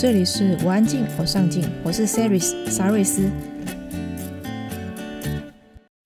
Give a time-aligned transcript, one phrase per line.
[0.00, 3.30] 这里是我安静，我上进，我是 Saris 沙瑞斯。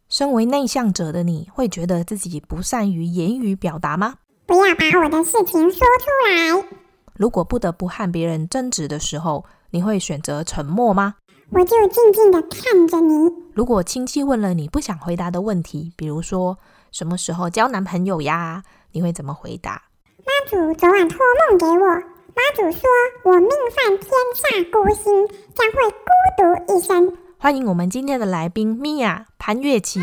[0.08, 4.14] 身为内向者的你，会觉得自己不善于言语表达吗？
[4.46, 6.66] 不要把我的事情说出来。
[7.16, 11.14] 如果不得不和别人争执的时候，你会选择沉默吗？
[11.50, 13.30] 我就静静的看着你。
[13.52, 16.58] 如果亲戚问了你不想回答的问题，比如说
[16.90, 19.84] 什么时候交男朋友呀，你会怎么回答？
[20.18, 22.13] 妈祖昨晚托梦给我。
[22.36, 22.80] 妈祖说
[23.22, 25.04] ：“我命犯天煞孤星，
[25.54, 30.00] 将会孤独一生。”欢迎我们今天的来宾米娅潘月琪。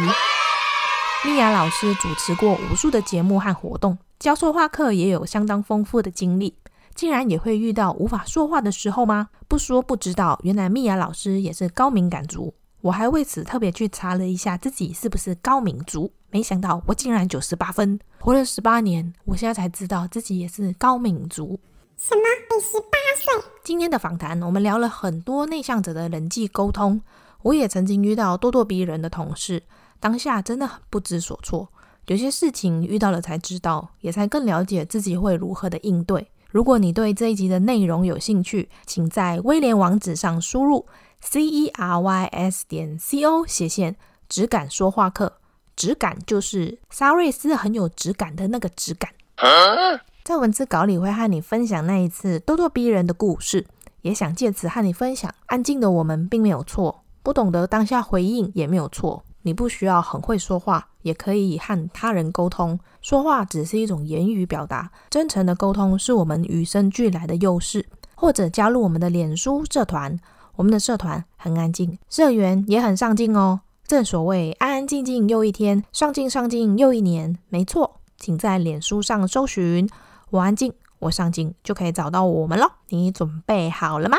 [1.25, 6.55] 米娅老师主持过无数的节目和活动，教说话课也有相当丰富的经历。
[6.95, 9.27] 竟然也会遇到无法说话的时候吗？
[9.49, 12.53] 不说不知道，原来米娅老师也是高敏感族。
[12.79, 17.99] 我还为此特别去查了一下自己是不是高敏族，没想到我竟然九十八分。
[18.19, 21.59] 活了十八年，我现在才知道自己也是高敏族。
[22.03, 22.23] 什么？
[22.49, 23.51] 你十八岁？
[23.63, 26.99] 今天的访谈，我们聊了很多内向者的人际沟通。
[27.43, 29.61] 我也曾经遇到咄咄逼人的同事，
[29.99, 31.69] 当下真的很不知所措。
[32.07, 36.27] 有些事情遇到了才知道，也才更了解自己会如何的应对。
[36.49, 40.87] 如果你对这一集的内容有兴趣，请在威廉网址上输入
[41.19, 43.95] c e r y s 点 c o 斜线
[44.27, 45.37] 质感说话课。
[45.75, 49.11] 质感就是沙瑞斯很有质感的那个质感。
[49.35, 53.65] 啊在文字稿里会和你分享那一次咄咄逼人的故事，
[54.03, 59.23] 也想借此和你分享，安静的我们并没有错，不懂得当下回应也没有错。
[59.41, 62.79] 你不需要很会说话，也可以和他人沟通。
[63.01, 67.87] 说话只是一种言语表达，真诚的沟通是我们与生俱来的优势。
[68.13, 70.19] 或者加入我们的脸书社团，
[70.55, 73.61] 我们的社团很安静，社员也很上进哦。
[73.87, 77.39] 正所谓安安静静又一天，上进上进又一年。
[77.49, 79.89] 没错，请在脸书上搜寻。
[80.31, 82.65] 我安静，我上镜就可以找到我们了。
[82.87, 84.17] 你准备好了吗？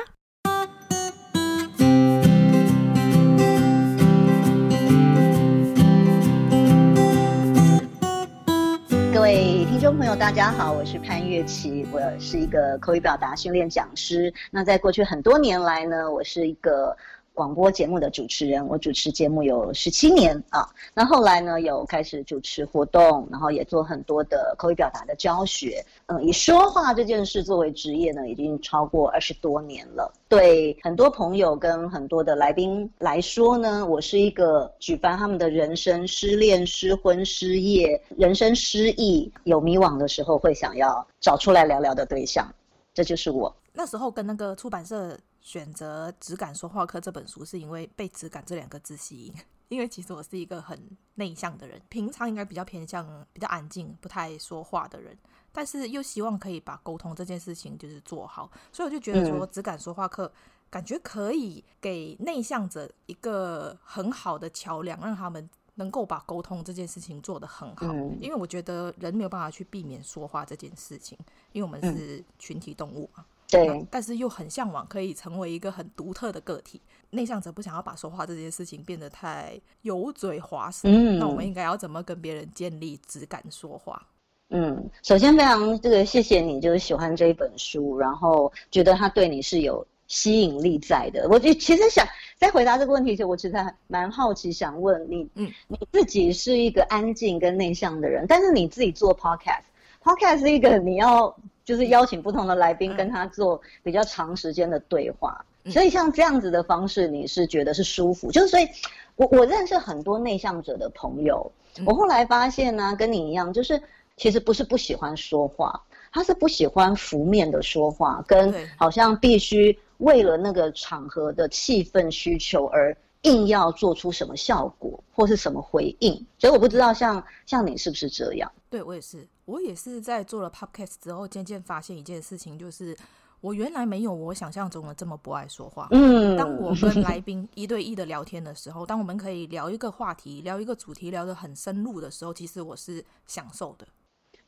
[9.14, 14.30] 各位听众朋友，大家好，我是潘月琪，我是一个口语表达训练讲师。
[14.50, 16.94] 那在过去很多年来呢，我是一个。
[17.42, 20.64] 广播节目的主持人，我主持节目有十七年啊。
[20.94, 25.84] 那后来呢，有开始主持活动，然后也做很多的口语表达的教学。
[26.06, 30.14] 嗯，以说话这件事作为职业呢，已经超过二十多年了。
[30.28, 42.48] 对很多朋友跟很多的来宾来说呢，我是一个举凡他们的人生失恋、失婚、失业、人生失意、有迷惘的时候，会想要找出来聊聊的对象。
[42.94, 43.52] 这就是我。
[43.72, 45.18] 那时候跟那个出版社。
[45.42, 49.34] 选择《只敢说话课》这本书，是因为被“只敢”这两个字吸引。
[49.68, 50.78] 因为其实我是一个很
[51.14, 55.16] 内向的人，平常应该比较偏向比较安静、不太说话的人，
[55.50, 60.26] 但是又希望可以把沟通这件事情就是做好，所以我就觉得说，《只敢说话课》
[60.68, 67.94] 感觉可以给内向者一个很好的桥梁，让他们能够把沟通这件事情做得很好。
[68.20, 71.18] 因为我觉得人没有办法去避免说话这件事情，
[71.52, 73.24] 因为我们是群体动物嘛。
[73.58, 76.80] 对，但是又很向往可以成为一个很独特的个体。
[77.10, 80.88] 内向者不想要把说话这件事情变得太油嘴滑舌。
[80.88, 84.02] 嗯，那我们应该要怎么跟别人建立只敢说话？
[84.48, 91.28] 嗯，首先非常这个谢谢你，就是喜欢这一本书，然后觉得它对你是有吸引力在的。
[91.28, 92.06] 我就其实想
[92.38, 101.36] 在回答这个问题时，我其实还蛮好奇，想问你，嗯，你自己是一个安静跟内向的人，但是你自己做 podcast，podcast 是一个你要。
[101.64, 108.30] 就是邀请不同的来宾跟他做比较长时间的对话，所以像这样子的方式，你是觉得是舒服？
[108.32, 108.68] 就是所以，
[109.16, 111.50] 我我认识很多内向者的朋友，
[111.86, 113.80] 我后来发现呢，跟你一样，就是
[114.16, 115.80] 其实不是不喜欢说话，
[116.12, 126.26] 他是不喜欢浮面的说话，跟好像必须为了那个场合的气氛需求而硬要做出什么效果或是什么回应。
[126.38, 128.50] 所以我不知道像像你是不是这样？
[128.68, 129.26] 对，我也是。
[129.44, 132.96] 我也是在做了 podcast 之后，渐渐发现一件事情，就是
[133.40, 135.88] 我原来没有我想象中的这么不爱说话。
[135.90, 143.86] 嗯，当我跟来宾 一对一的聊天的时候，当我们可以聊一个话题、聊一个主题，聊得很深入的时候，其实我是享受的。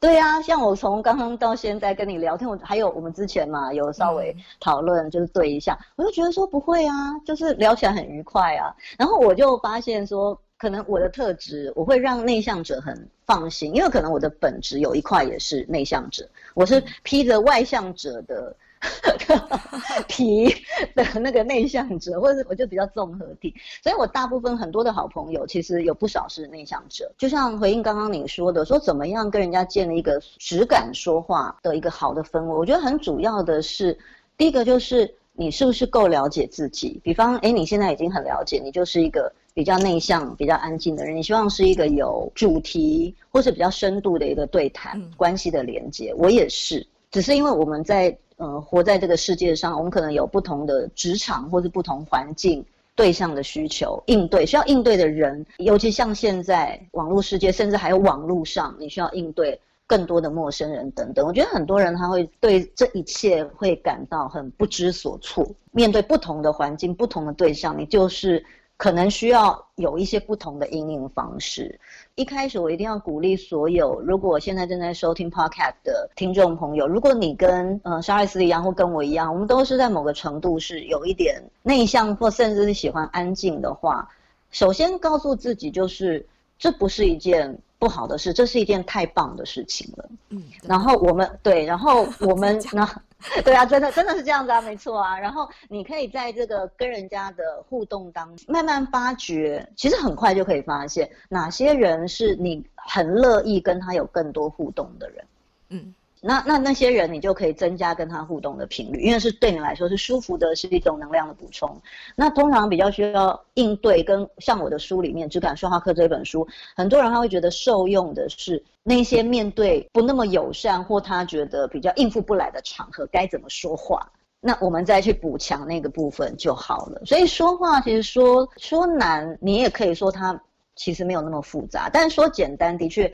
[0.01, 8.69] 对啊，像我从刚刚到现在跟你聊天，我还有我们之前嘛有稍微讨论，就是对一下，嗯、我就觉得说不会啊，就是聊起来很愉快啊。
[8.99, 18.55] 然后我就发现说，可能我的特质我会让内向者很放心，因为可能我的本质有一块也是内向者，我是披着外向者的。
[20.07, 20.55] 皮
[20.95, 27.11] 的那个内向者，或者是我就比较综合体，所以我大部分很多的好朋友，其实有不少是内向者。
[27.17, 33.99] 就像回应刚刚你说的，说怎么样跟人家建立一个实感说话的一个好的氛围，我觉得很主要的是，
[34.37, 37.01] 第一个就是你是不是够了解自己。
[37.03, 46.13] 比方，诶，你现在已经很了解，你就是一个比较内向、比较安静的人，你希望是一个有主题或是比较深度的一个对谈关系的连接。
[46.19, 48.15] 我也是，只是因为我们在。
[48.37, 52.67] 呃，活在这个世界上，我们可能有不同的职场或是不同环境
[52.97, 61.25] 对象的需求，应对需要应对的人，尤其像现在网络世界，甚至还有网络上，你需要应对更多的陌生人等等。
[61.25, 65.49] 我觉得很多人他会对这一切会感到很不知所措。
[65.71, 68.45] 面对不同的环境、不同的对象，你就是。
[68.85, 71.81] 可能需要有一些不同的应用方式。
[72.17, 84.07] 一开始我一定要鼓励所有，如果现在正在收听 Podcast 的听众朋友，如果你跟呃莎莉丝一样，或跟我一样，我们都是在某个程度是有一点内向，或甚至是喜欢安静的话，
[84.51, 86.27] 首先告诉自己就是，
[86.59, 90.11] 这不是一件不好的事，这是一件太棒的事情了。
[90.29, 92.87] 嗯，然后我们对，然后我们 呢？
[93.45, 95.19] 对啊，真的真的是这样子啊，没错啊。
[95.19, 105.25] 然后你可以在这个跟人家的互动当中，慢慢发掘，其实很快就可以发现哪些人是你很乐意跟他有更多互动的人。
[105.71, 105.95] 嗯。
[106.27, 111.79] 那那那些人，你就可以增加跟他互动的频率，因为是对你来说是舒服的，是一种能量的补充。
[112.17, 124.11] 那通常比较需要应对，跟像我的书里面《只敢说话课》这本书，很多人他会觉得受用的是那些面对不那么友善或他觉得比较应付不来的场合该怎么说话。
[124.41, 127.03] 那我们再去补强那个部分就好了。
[127.05, 130.41] 所以说话其实说说难，你也可以说它
[130.75, 133.13] 其实没有那么复杂，但是说简单的确。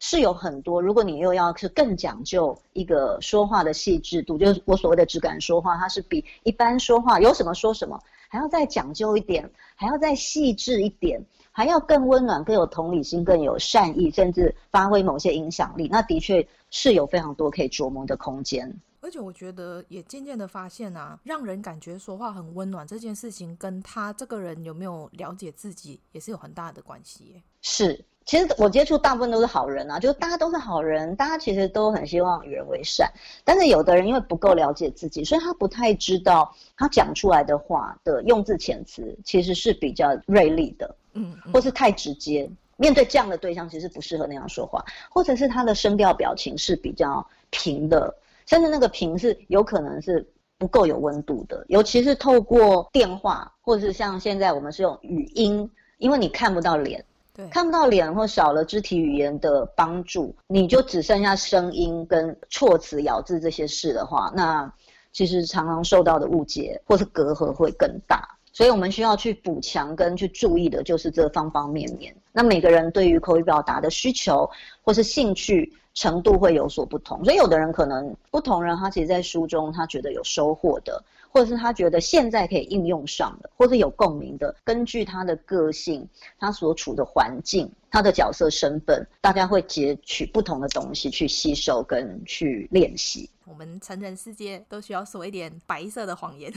[0.00, 15.88] 是有很多，如果你又要是更讲究一个说话的细致度，就是我所谓的质感说话，它是比一般说话有什么说什么，还要再讲究一点，还要再细致一点，还要更温暖、更有同理心、更有善意，甚至发挥某些影响力。
[15.90, 18.72] 那的确是有非常多可以琢磨的空间。
[19.00, 27.42] 而且我觉得也渐渐的发现啊，让人感觉说话很温暖这件事情，跟他这个人有没有了解自己，也是有很大的关系耶。
[27.62, 28.04] 是。
[28.28, 33.10] 其实我接触大部分都是好人啊，就是大家都是好人，大家其实都很希望与人为善。
[33.42, 42.46] 但是有的人因为不够了解自己，所以他不太知道他讲出来的话的用字遣词其实是比较锐利的，嗯，或是太直接。
[42.76, 48.14] 面对这样的对象，其实不适合那样说话，或者是他的声调表情是比较平的，
[48.44, 51.64] 甚至那个平是有可能是不够有温度的。
[51.68, 57.02] 尤其是透过电话，或者是像现在我们是用语音，因为你看不到脸。
[57.50, 64.72] 看不到脸或少了肢体语言的帮助，你就只剩下声音跟措辞咬字这些事的话，那
[65.12, 68.28] 其实常常受到的误解或是隔阂会更大。
[68.52, 72.12] 所以我们需要去补强跟去注意的就是这方方面面。
[72.32, 74.50] 那每个人对于口语表达的需求
[74.82, 81.00] 或是兴趣程度会有所不同，所以有的人可能不同人他其实在书中他觉得有收获的。
[81.30, 93.28] 或者是他觉得现在可以应用上的，或者有共鸣的，根据他的个性、他所处的环境、他的角色身份，大家会截取不同的东西去吸收跟去练习。
[93.44, 96.52] 我们成人世界都需要说一点白色的谎言，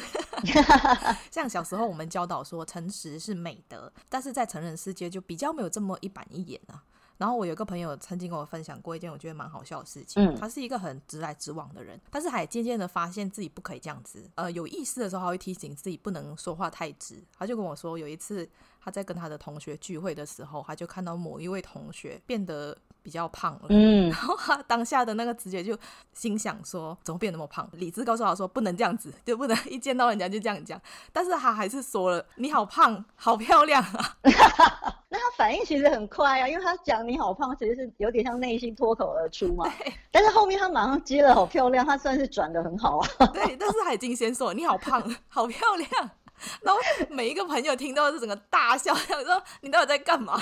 [1.32, 6.84] 像小时候我们教导说诚实是美德，但是在成人世界就比较没有这么一板一眼啊。
[7.22, 10.26] 然后我有个朋友曾经跟我分享过一件我觉得蛮好笑的事情。
[10.26, 14.28] 嗯，他是一个很直来直往的人，但是还渐渐的发现自己不可以这样子。
[14.34, 17.24] 呃，有意识的时候，他会提醒自己不能说话太直。
[17.38, 18.50] 他就跟我说，有一次
[18.84, 23.68] 他在跟他的同学聚会的时候，他就看到某一位同学变得比较胖了。
[23.70, 25.78] 嗯， 然后他当下的那个直觉就
[26.14, 27.70] 心想说，怎么变那么胖？
[27.74, 30.82] 理智告诉他说，不能这样子，就不能一见到人家就这样讲。
[31.14, 34.18] 但是他还是说了，你好胖，好漂亮啊。
[35.42, 39.68] 反应其实很快啊，因为他讲你好胖，其实是有点像内心脱口而出嘛。
[40.12, 43.08] 但是后面他马上接了好漂亮，他算是转的很好啊。
[43.34, 45.90] 对，但是他已经先说你好胖， 好漂亮。
[46.62, 46.80] 然后
[47.10, 50.40] 每一个朋友听到是整个大笑，想说你到底在干嘛？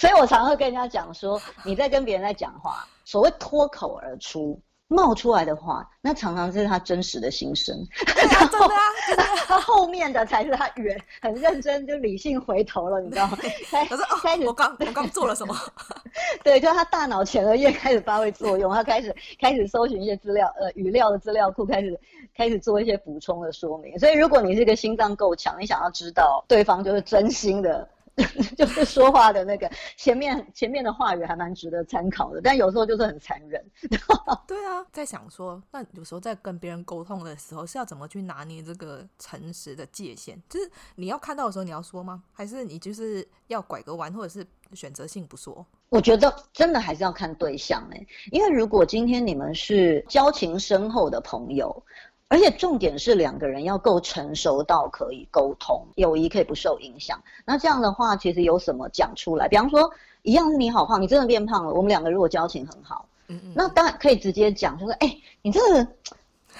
[0.00, 7.76] 所以我常会跟人家讲说，你在跟别人在讲话，所谓脱口而出，冒出来的话，那常常是他真实的心声。
[8.04, 9.28] 对啊， 真的啊，真的啊。
[9.46, 13.36] 他 后面的才是他原很认真，就理性回头了，你知道吗？
[13.70, 15.56] 开可是开始，哦、我刚我刚做了什么？
[16.44, 21.98] 对，就他大脑前额叶开始发挥作用，他开始开始搜寻一些资料，呃，语料的资料库开始
[22.36, 23.98] 开始做一些补充的说明。
[23.98, 27.88] 所以，如果你是一个心脏够强，你想要知道对方就是真心的。
[28.56, 33.62] 就是说话的那个前面前面的话语还蛮值得参考的，但有时候就是很残忍。
[34.48, 40.40] 对啊，在想说，那有时候在跟别人沟通的时候，是要怎么去拿捏这个诚实的界限？
[40.48, 42.22] 就是你要看到的时候你要说吗？
[42.32, 45.64] 还是你就是要拐个弯，或者是选择性不说？
[45.90, 51.84] 我觉得真的还是要看对象哎，因为如果今天你们是交情深厚的朋友。
[52.28, 57.22] 而且重点是两个人要够成熟到可以沟通，友谊可以不受影响。
[57.44, 59.46] 那这样的话，其实有什么讲出来？
[59.46, 59.88] 比方说，
[60.22, 61.72] 一样是你好胖，你真的变胖了。
[61.72, 65.86] 我们两个如果交情很好，嗯嗯，那当然可以直接讲，就说：“哎、欸，你这个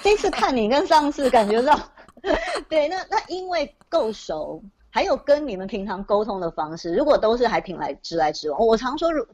[0.02, 1.76] 这次看你跟上次感觉到，
[2.68, 9.26] 对，那那因为够熟，还有跟你们平常沟通的方式，如果都是还挺来直来直往，我常说如。”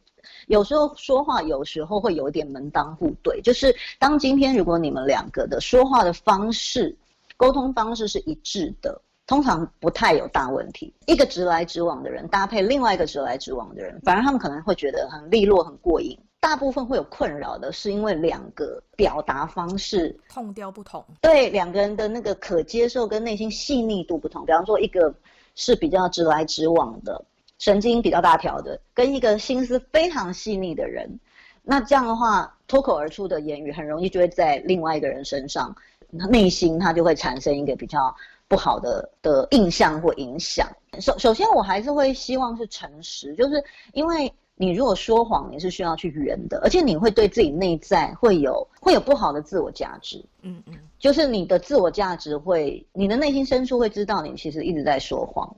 [0.46, 3.40] 有时候说话，有时候会有点门当户对。
[3.42, 6.96] 就是当今天如果你们两个的说话的方式、
[7.36, 10.94] 沟通方式是一致的，通常不太有大问题。
[11.06, 16.16] 一个直来直往的人搭配另外一个直来直往的人，反而他们可能会觉得很利落、很过瘾。
[16.38, 24.44] 大部分会有困扰的是因为两个表达方式痛调不同，对两个人的那个可接受跟内心细腻度不同。
[24.44, 25.12] 比方说，一个
[25.54, 27.24] 是比较直来直往的。
[27.58, 31.20] 神经比较大条的，跟一个心思非常细腻的人，
[31.62, 35.72] 那这样的话，脱口而出的言语很容易就会在另外一个人身上，
[36.10, 38.12] 内心他就会产生一个比较
[38.48, 40.68] 不好的的印象或影响。
[41.00, 50.24] 首首先，我还是会希望是诚实，就是因为你如果说谎，你是需要去圆的，而且你会对自己内在会有会有不好的自我价值。
[50.42, 55.52] 嗯嗯，就是你的自我价值会，你的内心深处会知道你其实一直在说谎。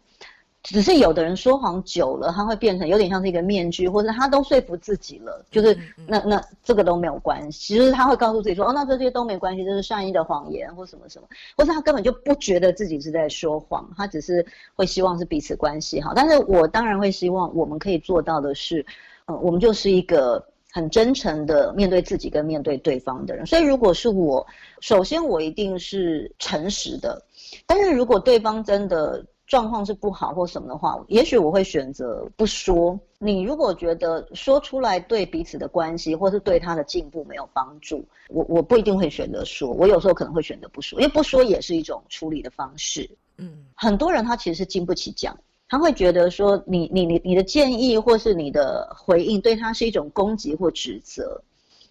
[0.65, 7.75] 只是有的人说谎久了，他会变成有点像是一个面具，或者他都说服自己了，就是那那这个都没有关系。
[7.75, 14.45] 其实他会告诉自己说，哦，那这些都没关系，这是善意的谎言或什么什么，或是他根本就不觉得自己是在说谎，他只是
[14.75, 16.15] 会希望是彼此关系好。
[16.15, 18.87] 但是我当然会希望我们可以做到的是，
[19.27, 20.43] 嗯，我们就是一个
[20.73, 23.45] 很真诚的面对自己跟面对对方的人。
[23.45, 24.47] 所以如果是我，
[24.81, 27.23] 首先我一定是诚实的，
[27.67, 29.23] 但是如果对方真的。
[29.55, 32.99] 状况是不好或什么的话，也许我会选择不说。
[33.21, 39.71] 你如果觉得说出来对彼此的关系或是对他的进步没有帮助，我我不一定会选择说。
[39.71, 43.09] 我有时候可能会选择不说，因为不说也是一种处理的方式。
[43.37, 51.41] 嗯，很多人他其实是经不起讲，他会觉得说你你你你的建议或是你的回应对他是一种攻击或指责。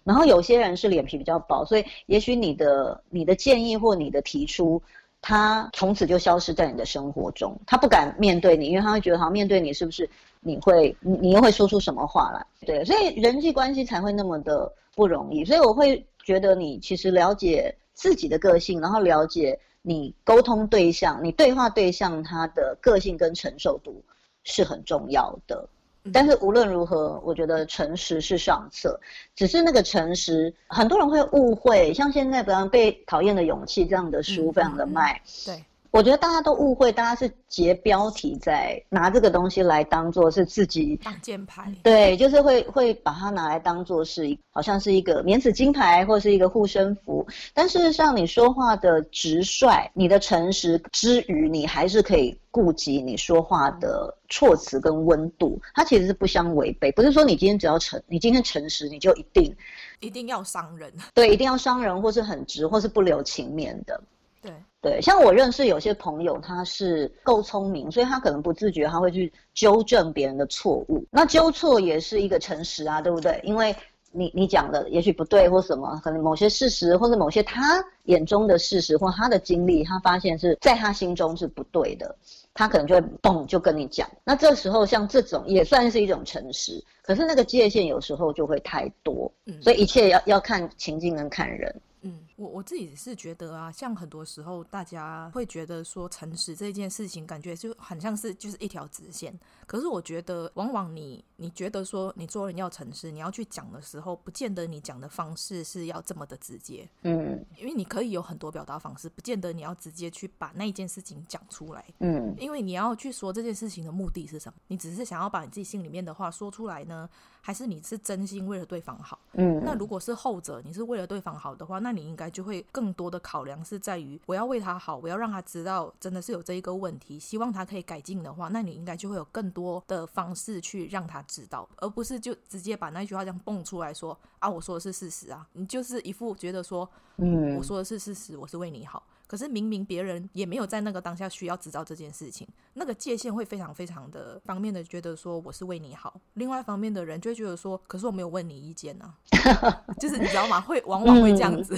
[0.04, 4.82] 然后有些人是脸皮比较薄，所以也许你的你的建议或你的提出。
[5.26, 10.06] 他从此就消失在你的生活中，他不敢面对你，因为他会觉得好像面对你是不是
[10.40, 12.44] 你会你你又会说出什么话来？
[12.66, 15.42] 对，所以人际关系才会那么的不容易。
[15.42, 24.04] 所以我会觉得你其实了解自己的个性，然后了解你沟通对象、你对话对象他的个性跟承受度
[24.42, 25.66] 是很重要的。
[26.12, 29.00] 但是无论如何，我觉得诚实是上策。
[29.34, 31.92] 只是那个诚实，很多人会误会。
[31.94, 35.20] 像现在，比方《被讨厌的勇气》这样的书非常的卖。
[35.46, 35.64] 对。
[35.94, 47.24] 我觉得大家都误会，大家是截标题在拿这个东西来当做是自己挡箭牌，对，就是会会把它拿来当做是一好像是一个免死金牌或是一个护身符。
[47.54, 56.90] 但事实上，你说话的直率，你的诚实之余，你还是可以顾及你说话的措辞跟温度，它其实是不相违背。
[56.90, 59.54] 不是说你今天只要诚，你今天诚实，你就一定
[60.00, 64.02] 一定要伤人，对，一定要伤人，或是很直，或是不留情面的。
[64.42, 64.52] 对
[64.84, 71.02] 对，像我认识有些朋友，他是够聪明，所以他可能不自觉，他会去纠正别人的错误。
[71.10, 73.40] 那纠错也是一个诚实啊，对不对？
[73.42, 73.74] 因为
[74.12, 82.14] 你你讲的也许不对，或什么，可能某些事实，或者某些他眼中的事实，或他的经历，他发现是在他心中是不对的，
[82.52, 84.06] 他可能就会嘣就跟你讲。
[84.22, 91.74] 那这时候像这种也算是一种诚实，可是那个界限有时候就会太多，嗯，所以一切要要看情境跟看人。
[92.06, 99.38] 嗯，我我自己是觉得啊，像很多时候大家会觉得说诚实这件事情，感觉就很像是就是一条直线。
[99.66, 106.88] 可是我觉得，往往你你觉得说你做人要诚实，你要去讲的时候，不见得你讲的方式是要这么的直接。
[107.02, 111.84] 嗯，因为你可以有很多表达方式，不见得你要直接去把那一件事情讲出来。
[112.00, 114.58] 嗯，因为你要去说这件事情的目的是什么？
[114.68, 117.08] 你只是想要把你自己心里面的话说出来呢，
[117.40, 119.18] 还是你是真心为了对方好？
[119.34, 139.02] 嗯，那如果是后者，你是为了对方好的话，那你应该就会更多的考量是在于我要为他好，我要让他知道真的是有这一个问题，希望他可以改进的话，那你应该就会有更多的方式去让他知道，而不是就直接把那句话这样蹦出来说啊，我说的是事实啊，你就是一副觉得说，嗯，我说的是事实，我是为你好。
[139.34, 149.12] 可是明明别人也没有在那个当下需要知道这件事情，那个界限会非常非常的方面的觉得说我是为你好，另外一方面的人就会觉得说，可是我没有问你意见呢、
[149.50, 150.60] 啊， 就是你知道吗？
[150.60, 151.76] 会往往会这样子。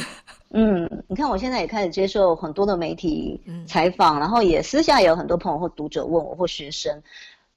[0.51, 7.03] 嗯，嗯，你看我现在也开始接受很多的媒体采访，嗯、然后也私下也有很多朋友或读者问我或学生，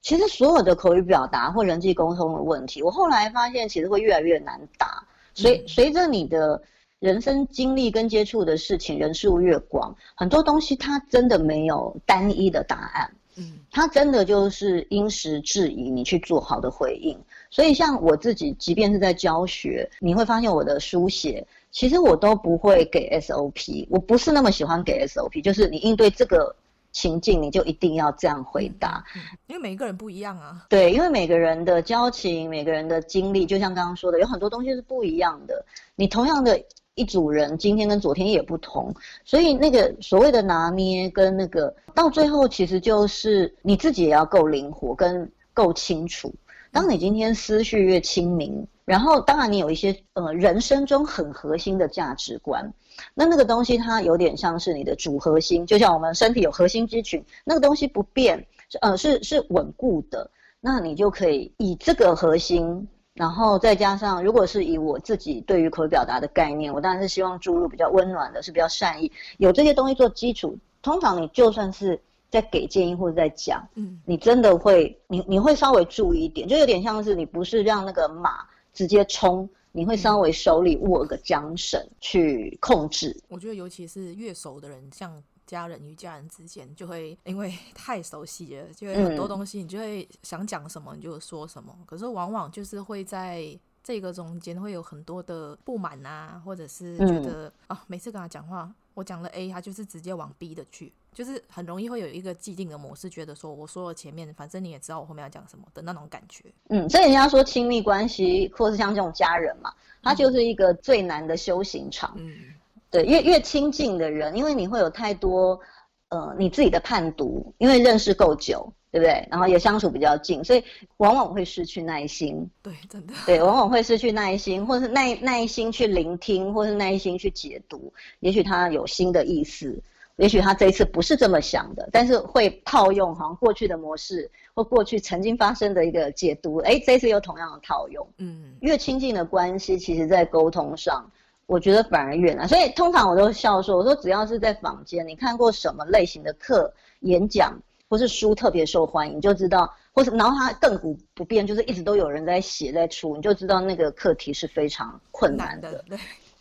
[0.00, 5.04] 其实所有的口语表达或人际沟通的问题，我后来发现其实会越来越难答，
[5.34, 6.62] 随随着你的。
[7.00, 13.10] 人生经历跟接触的事情，人数越广，很多东西它真的没有单一的答案。
[13.36, 17.18] 嗯，它真的就是因时制宜，你去做好的回应。
[17.50, 23.86] 所以像我自己，即便是在教学，你会发现我的书写，其实我都不会给 SOP。
[23.88, 26.54] 我不是那么喜欢给 SOP，就是你应对这个
[26.92, 29.02] 情境，你就一定要这样回答。
[29.16, 30.66] 嗯，因为每一个人不一样啊。
[30.68, 35.64] 对，因为每个人的交情，每个人的经历，就像刚刚说的，有很多东西是不一样的。
[35.94, 36.62] 你同样的。
[36.94, 38.94] 一组人今天跟昨天也不同，
[39.24, 46.34] 所以那个所谓的拿捏跟那个到最后，其实就是你自己也要够灵活跟够清楚。
[46.72, 52.72] 当你今天思绪越清明，然后当然你有一些呃人生中很核心的价值观，
[53.14, 58.46] 那那个东西它有点像是你的主核心，就像我们身体有核心肌群，那个东西不变，
[58.82, 60.30] 呃是是稳固的，
[60.60, 62.86] 那你就可以以这个核心。
[63.14, 70.56] 然后再加上，如果是以我自己对于口语表达的概念，我当然是希望注入比较温暖的，是比较善意，有这些东西做基础。
[70.80, 72.00] 通常你就算是
[72.30, 83.14] 在给建议或者在讲，嗯，你真的会，你你会稍微注意一点，就有点像是你不是让那个马直接冲，你会稍微手里握个缰绳去控制。
[83.28, 85.22] 我觉得尤其是越熟的人，像。
[85.50, 106.44] 家人与家人之间就会因为 太熟悉了，就会很多东西你就会想讲什么你就说什么，可是往往就是会在这个中间会有很多的不满啊，或者是觉得啊，每次跟他讲话，我讲了 A，他就是直接往 B 的去，就是很容易会有一个既定的模式，觉得说我说了前面，反正你也知道我后面要讲什么的那种感觉。
[106.68, 112.14] 嗯，所以人家说亲密关系或是像这种家人嘛，他就是一个最难的修行场。
[112.16, 112.54] 嗯。
[112.90, 115.60] 对，越越亲近的人，因为你会有太多，
[116.08, 119.24] 呃，你自己的判读，因为认识够久，对不对？
[119.30, 120.64] 然后也相处比较近，所以
[120.96, 122.50] 往往会失去耐心。
[122.60, 123.14] 对，真的。
[123.24, 127.92] 对，往往会失去耐心，或是耐耐心去聆听，或是耐心去解读。
[128.18, 129.80] 也许他有新的意思，
[130.16, 136.56] 也许他这一次不是这么想的，但是会套用好像过去的模式或过去曾经发生的一个解读。
[136.56, 138.04] 哎，这一次又同样的套用。
[138.18, 141.08] 嗯，越亲近的关系，其实在沟通上。
[141.50, 155.84] 我觉得反而远了，所以通常我都笑说，我说只要是在坊间，你看过什么类型的课、演讲或是书特别受欢迎，你就知道，或是然后它亘古不变，就是一直都有人在写在出，你就知道那个课题是非常困难的。
[155.88, 155.98] 对，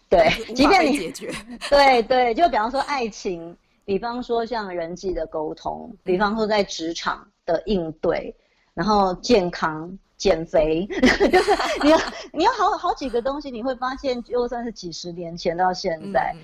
[0.10, 1.34] 对，即便你解决，
[1.72, 8.36] 对对，就比方说爱情，比方说像人际的沟通，比方说在职场的应对，
[8.76, 9.98] 然后健康。
[10.20, 10.86] 减肥
[11.32, 11.52] 就是
[11.82, 11.98] 你要
[12.32, 16.36] 你要好好几个东西，你会发现就算是几十年前到现在，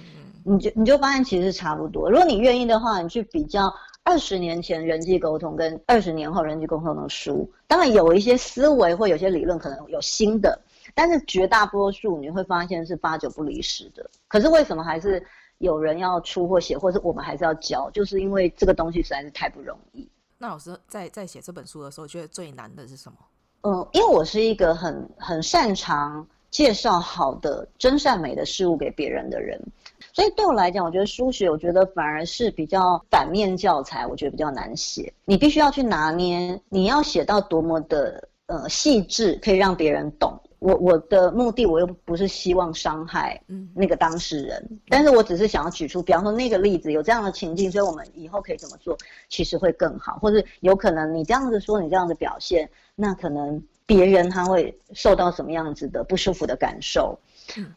[0.43, 2.09] 你就你就发现其实差不多。
[2.09, 3.71] 如果你愿意的话，你去比较
[4.03, 10.57] 二十年前人际沟通跟二十年后人际沟通的书，当然有一些思维或有些理论可能有新的，
[10.93, 14.09] 但是绝大多数你会发现是八九不离十的。
[14.27, 15.21] 可是为什么还是
[15.57, 17.91] 有人要出或写，或是我们还是要教？
[17.91, 20.09] 就是因为这个东西实在是太不容易。
[20.38, 23.17] 那老师在在写这本书的时候，觉得最难的是什么？
[23.67, 29.60] 嗯，因为我是一个很很擅长介绍好的真善美的事物给别人的人，
[30.13, 35.12] 所以对我来讲，我觉得书写，我觉得反而是比较反面教材，我觉得比较难写。
[35.25, 40.39] 你必须要去拿捏，你要写到多么的呃细致，可以让别人懂。
[40.65, 43.39] 我我的目的，我又不是希望伤害
[43.75, 48.97] 那个当事人，嗯，但是我只是想要举出，比方说那个例子有这样的情境，所以我们以后可以怎么做，
[49.30, 57.19] 其实会更好，或者有可能你这样子说，你这样的表现，那可能别人他会受到什么样子的不舒服的感受。
[57.58, 57.67] 嗯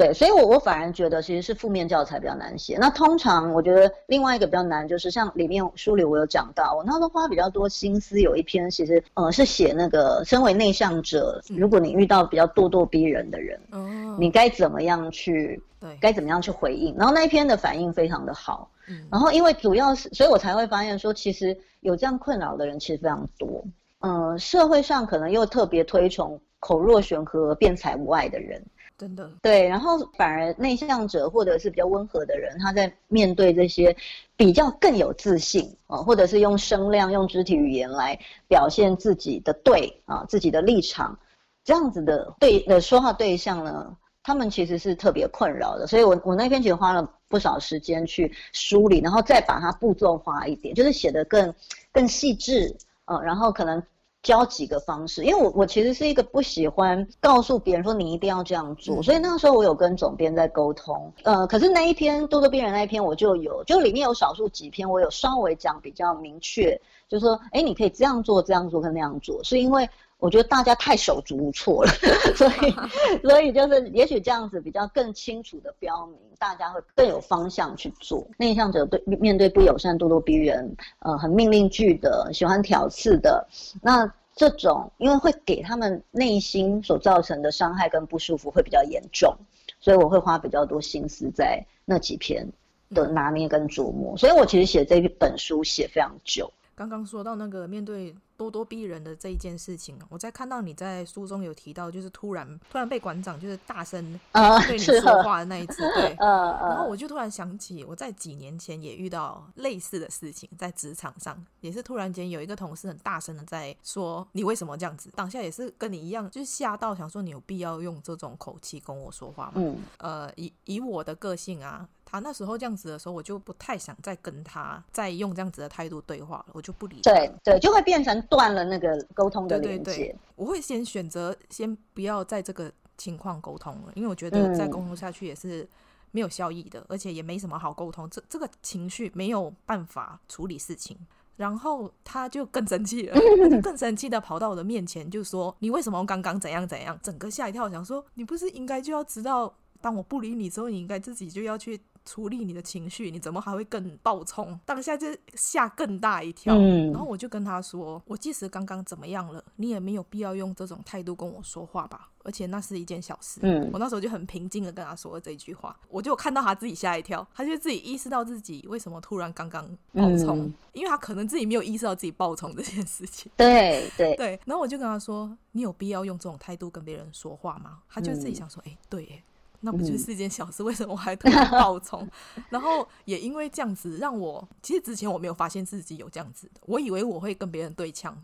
[0.00, 2.78] 对，所以我我反而觉得其实是负面教材比较难写。
[2.80, 16.96] 那通常我觉得另外一个比较难，就是像里面书里我有讲到，我那时候花比较多心思，有一篇其实呃是写那个身为内向者，如果你遇到比较咄咄逼人的人，嗯，你该怎么样去，对，该怎么样去回应。
[16.96, 23.62] 然后那一篇的反应非常的好，嗯，然后因为主要是，所以我才会发现说，其实有这样困扰的人其实非常多。
[23.98, 28.64] 嗯，社会上可能又特别推崇口若悬河、辩才无碍的人。
[29.00, 33.96] 真的对，然后反而内向者或者是比较温和的人，他在面对这些
[34.36, 41.18] 比较更有自信啊，或者是用声量、用肢体语言来表现自己的对啊，自己的立场，
[41.64, 45.86] 这样子的对的说话对象呢，他们其实是特别困扰的。
[45.86, 51.54] 所以我我那篇其实花了不少时间去梳理，然后再把它步骤化一点，就是写得更
[51.90, 53.82] 更细致啊，然后可能。
[54.22, 66.78] 教几个方式，因为我我其实是一个不喜欢告诉别人说你一定要这样做，嗯、所以那个时候我有跟总编在沟通，呃，可是那一篇咄咄逼人那一篇我就有，就里面有少数几篇我有稍微讲比较明确，
[67.08, 69.88] 就是说，哎，你可以这样做，这样做跟那样做，是因为
[70.20, 71.90] 我觉得大家太手足无措了，
[72.36, 72.70] 所以
[73.26, 78.26] 所以就是也许这样子比较更清楚的标明，大家会更有方向去做。
[78.38, 83.46] 内向者对面对不友善、咄咄逼人，呃，很命令句的，喜欢挑刺的，
[83.82, 84.12] 那。
[84.32, 89.36] 这种因为会给他们内心所造成的伤害跟不舒服会比较严重，
[89.80, 92.48] 所以我会花比较多心思在那几篇
[92.94, 96.50] 的拿捏跟琢磨，所以我其实写这一本书写非常久。
[96.74, 104.18] 刚刚说到那个面对咄咄逼人的这一件事情，我在看到你在书中有提到，就是突然突然被馆长就是大声
[104.66, 119.52] 对你说话的那一次， 呃、对，然后我就突然想起我在几年前也遇到类似的事情，在职场上也是突然间有一个同事很大声的在说你为什么这样子，当下也是跟你一样，就是吓到想说你有必要用这种口气跟我说话吗？
[119.56, 121.86] 嗯，呃，以以我的个性啊。
[122.10, 127.12] 他那时候这样子的时候，我就不太想再跟他再用这样子的态度对话了，我就不理他。
[127.12, 129.84] 对对，就会变成断了那个沟通的连接。
[129.84, 135.68] 对对对，我会先选择先不要在这个情况沟通了，因为我觉得再沟通下去也是
[136.10, 138.10] 没有效益的，嗯、而且也没什么好沟通。
[138.10, 140.98] 这这个情绪没有办法处理事情，
[141.36, 154.58] 然后他就更生气了，他就更生气的跑到我的面前，就说：“你为什么刚刚怎样怎样？”整个吓一跳，想说：“你不是应该就要知道，当我不理你之后，你应该自己就要去。”处理你的情绪，你怎么还会更暴冲？
[154.64, 156.54] 当下就吓更大一跳。
[156.56, 162.08] 嗯，然后我就跟他说：“我即使刚刚怎么样了，你也没有必要用这种态度跟我说话吧？
[162.22, 165.78] 而且那是一件小事。”嗯，我那时候就很平静的跟他说了这句话。
[165.88, 173.30] 我就看到他自己吓一跳，他就自己意识到自己为什么突然刚刚暴冲，嗯、因为他可能自己没有意识到自己暴冲这件事情。
[173.36, 174.40] 对对对。
[174.44, 179.22] 然后我就跟他说：“你有必要用这种态度跟别人说话吗？”他就自己想说：“哎、嗯，对。”
[179.60, 180.62] 那不就是一件小事？
[180.62, 182.08] 为什么我还特别暴冲？
[182.48, 186.60] 然后也因为这样子，让我其实之前我没有发现自己有这样子的。
[186.66, 188.16] 我以为我会跟别人对呛，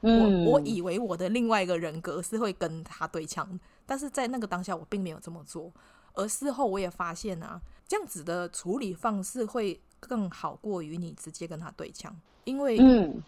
[0.00, 0.10] 我
[0.46, 5.72] 我以为我的另外一个人格是会跟他对枪，但是在那个当下我并没有这么做。
[6.14, 12.76] 而事后我也发现啊，这样子的处理方式会更好过于你直接跟他对枪，因为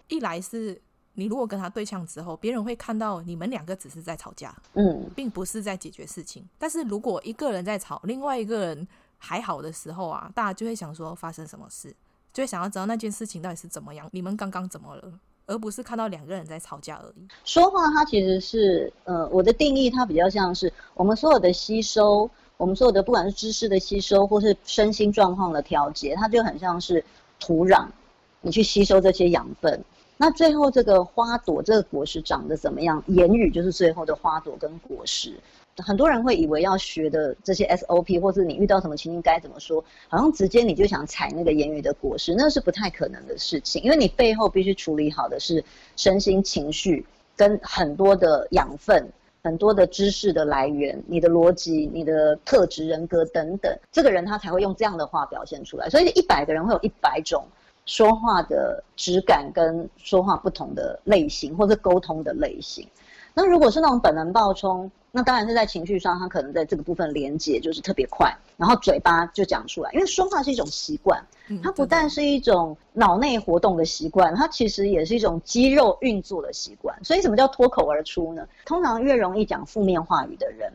[0.08, 0.80] 一来是。
[1.20, 6.42] 你如果跟他对呛之后，别人会看到你们两个只是在吵架，嗯，并不是在解决事情。
[6.58, 11.94] 但是如果一个人在吵，另外一个人还好的时候啊，大家就会想说发生什么事，
[12.32, 15.12] 就会想要知道那件事情到底是怎么样，你们刚刚怎么了，
[15.44, 17.28] 而不是看到两个人在吵架而已。
[17.44, 27.04] 说话它其实是，呃，我的定义它比较像是我们所有的吸收，我们所有的不管是知识的吸收，或是身心状况的调节，它就很像是
[27.38, 27.86] 土壤，
[28.40, 29.84] 你去吸收这些养分。
[30.22, 33.02] 那最后这个花朵，这个果实长得怎么样？
[33.06, 35.32] 言语就是最后的花朵跟果实。
[35.78, 43.82] 很多人会以为要学的这些 SOP，或是你遇到什么情境该怎么说，好像直接你就想采那个言语的果实，那是不太可能的事情。
[43.82, 45.64] 因为你背后必须处理好的是
[45.96, 49.08] 身心情绪跟很多的养分、
[49.42, 55.88] 很多的知识的来源、你的逻辑、你的特质、人格等等，这个人他才会用这样的话表现出来。
[55.88, 57.42] 所以一百个人会有一百种。
[57.90, 62.86] 说话的质感跟说话不同的类型，或者沟通的类型。
[63.34, 69.90] 那如果是那种本能暴冲，那当然是在情绪上，他可能在这个部分连接就是特别快，然后嘴巴就讲出来。
[69.90, 71.20] 因为说话是一种习惯，
[71.64, 76.96] 它不但是一种脑内活动的习惯，它其实也是一种肌肉运作的习惯。
[77.02, 78.46] 所以什么叫脱口而出呢？
[78.64, 80.72] 通常越容易讲负面话语的人，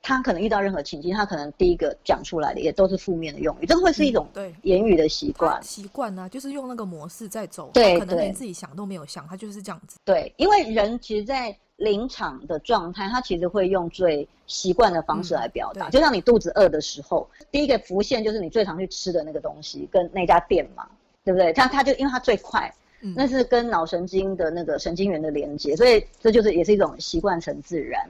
[0.00, 5.62] 他可能遇到任何情境，他可能第一个讲出来的也都是负面的用语，这会是一种对言语的习惯。
[5.62, 9.98] 习惯啊，就是用那个模式在走，对，可能连自己想都没有想，他就是这样子。
[10.04, 15.88] 对，因为人其实，在临场的状态，他其实会用最习惯的方式来表达。
[15.88, 20.88] 嗯、就像你肚子饿的时候，第一个浮现就是你最常去吃的那个东西，跟那家店嘛，
[21.24, 21.52] 对不对？
[21.52, 22.72] 他他就因为他最快。
[23.14, 28.04] 那是跟脑神经的那个神经元的连接，所以这就是也是一种习惯成自然。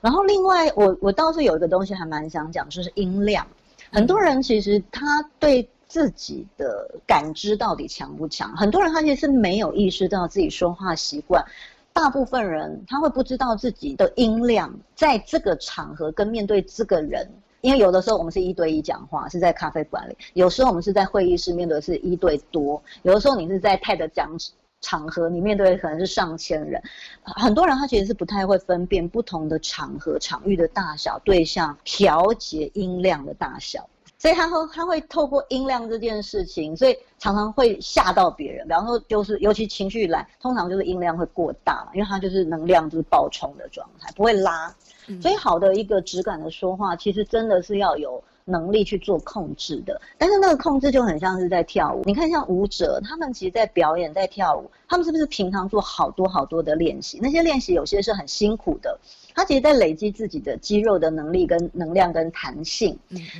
[0.00, 3.46] 然后另外，我我倒是有一个东西还蛮想讲，就是音量。
[3.90, 8.56] 很多人其实他对自己的感知到底强不强？
[8.56, 11.44] 很多人他其实是没有意识到自己说话习惯。
[11.92, 17.28] 大部分人他会不知道自己的音量，在这个场合跟面对这个人。
[17.62, 24.38] 因为有的时候我们是一对一讲话，是在咖啡馆里；有时候我们是在会议室面对是一对多；有的时候你是在 TED 讲
[24.80, 26.82] 场合，你面对的可能是上千人。
[27.22, 38.66] 很多人他其实是不太会分辨不同的场合、场域的大小、对象调节音量的大小，所以他会他会透过音量这件事情，所以常常会吓到别人。
[38.68, 44.74] 比方说，就是尤其情绪来，通常就是音量会过大嘛，因为它就是能量就是爆冲的状态，不会拉。
[45.22, 50.00] 所以，好的一个质感的说话，其实真的是要有能力去做控制的。
[50.16, 52.02] 但是那个控制就很像是在跳舞。
[52.06, 57.18] 你看，像舞者，他们其实，在表演、在跳舞，他们是不是平常做好多好多的练习？
[57.20, 58.98] 那些练习有些是很辛苦的，
[59.34, 62.98] 他其实在累积自己的肌肉的能力、跟能量、跟弹性。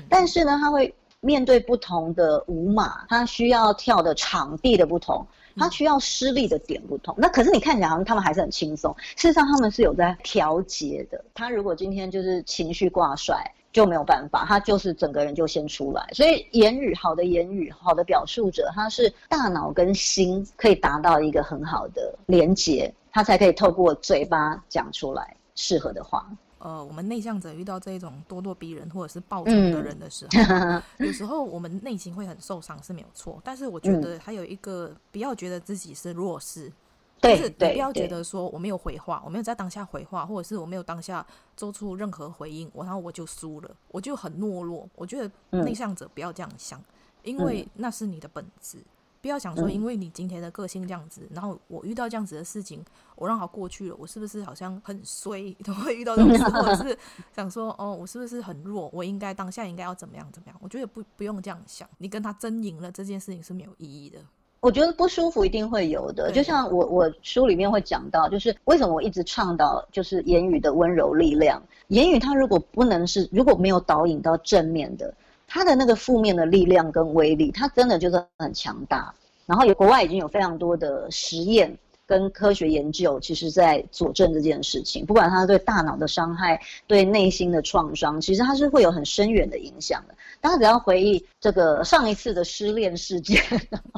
[0.09, 5.27] 但是呢，他会面对不同的舞码，他需要跳的场地的不同。
[5.59, 11.25] 他需要施力的点不同，那可是你看起来好像他们还是很轻松，事实上他们是有在调节的。
[11.33, 13.43] 他如果今天就是情绪挂帅，
[13.77, 16.09] 就没有办法，他就是整个人就先出来。
[16.15, 26.27] 所以言语好的言语好的表述者，他是大脑跟心可以达到一个很好的连接，他才可以透过嘴巴讲出来适合的话。
[26.59, 33.39] 呃，我们内向者遇到这种咄咄逼人或者是暴躁的人的时候，嗯、 有时候我们内心会很受伤是没有错。
[33.45, 36.73] 但是我觉得还有一个，不要觉得自己是弱势，
[37.21, 41.27] 就是你不要觉得说我没有回话，我没有在当下回话，或者是我没有当下
[41.57, 44.89] 做出任何回应，我然后我就输了，我就很懦弱。
[44.95, 45.31] 我觉得
[45.63, 46.85] 内向者不要这样想，嗯、
[47.25, 48.79] 因为那是你的本质。
[49.23, 52.85] 不要想说，因为你今天的个性这样子，嗯、然后我遇到这样子的事情，
[53.17, 55.53] 我让它过去了，我是不是好像很衰？
[55.65, 56.97] 都会遇到这种事，或者是
[57.35, 58.89] 想说，哦，我是不是很弱？
[58.93, 60.57] 我应该当下应该要怎么样怎么样？
[60.63, 64.21] 我觉得不不用这样想，你跟他争赢了这件事情是没有意义的。
[64.61, 71.63] 我觉得不舒服一定会有的，就像我我书里面会讲到，就是为什么我一直倡导就是言语的温柔力量。
[71.89, 75.13] 言语它如果不能是如果没有导引到正面的。
[75.49, 79.15] 它的那个负面的力量跟威力，它真的就是很强大。
[79.47, 85.05] 然后有国外已经有非常多的实验跟科学研究，其实在佐证这件事情。
[85.05, 90.15] 不管它对大脑的伤害、对内心的创伤，其实它是会有很深远的影响的。
[90.41, 93.43] 大家只要回忆这个上一次的失恋事件，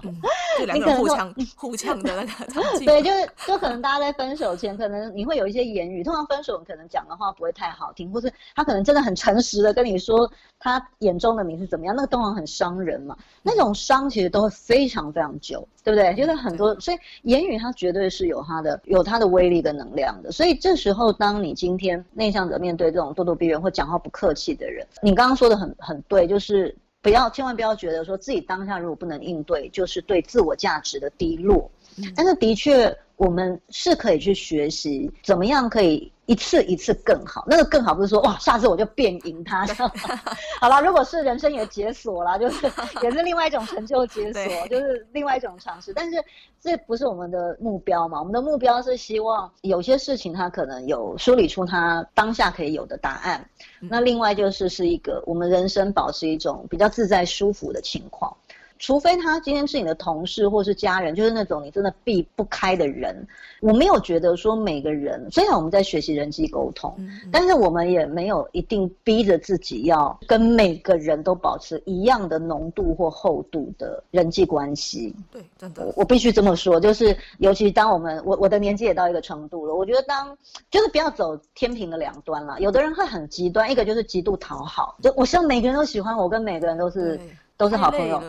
[0.04, 0.16] 嗯、
[0.58, 2.86] 就两个人互呛互呛的那个场 景。
[2.86, 13.16] 对，就是就可能大家在分手前，可能你会有一些言语，通常分手可能讲的话不会太好听，或是他可能真的很诚实的跟你说他眼中的你是怎么样，那个通常很伤人嘛。
[13.42, 16.14] 那种伤其实都会非常非常久，对不对？
[16.14, 20.30] 觉得很多，所以言语它绝对是有它的有它的威力跟能量的。
[20.30, 26.26] 所以这时候，当你今天内向者面对这种咄咄逼人或讲话不客气的人，你刚刚说的很很对。
[26.26, 31.70] 就是不要，千万不要觉得说自己当下如果不能应对，就是对自我价值的低落。
[32.16, 36.12] 但是的确，我们是可以去学习怎么样可以。
[36.28, 39.66] 一次一次更好，那个更好不是说哇，下次我就变赢他。
[40.60, 42.70] 好了，如果是人生也解锁了，就是
[43.02, 45.90] 也是另外一种成就解锁，就是另外一种尝试。
[45.94, 46.22] 但是
[46.60, 48.18] 这不是我们的目标嘛？
[48.18, 53.42] 我们的目标是希望有些事情它可能有梳理出它当下可以有的答案。
[53.80, 58.36] 嗯、那另外就是是一个我们人生保持一种比较自在舒服的情况。
[58.78, 63.26] 除非他今天是你的同事或是家人，就是那种你真的避不开的人。
[63.60, 75.12] 我没有觉得说每个人，虽然我们在学习人际沟通，嗯嗯，但是我们也没有一定逼着自己要跟每个人都保持一样的浓度或厚度的人际关系。
[75.32, 80.36] 对，真的，我，我必须这么说，就是尤其当我们我我的年纪也到一个程度了，我觉得当
[80.70, 82.60] 就是不要走天平的两端了。
[82.60, 87.18] 有的人会很极端，一个就是极度讨好，就我希望每个人都喜欢我，跟每个人都是。
[87.58, 88.22] 都是好朋友，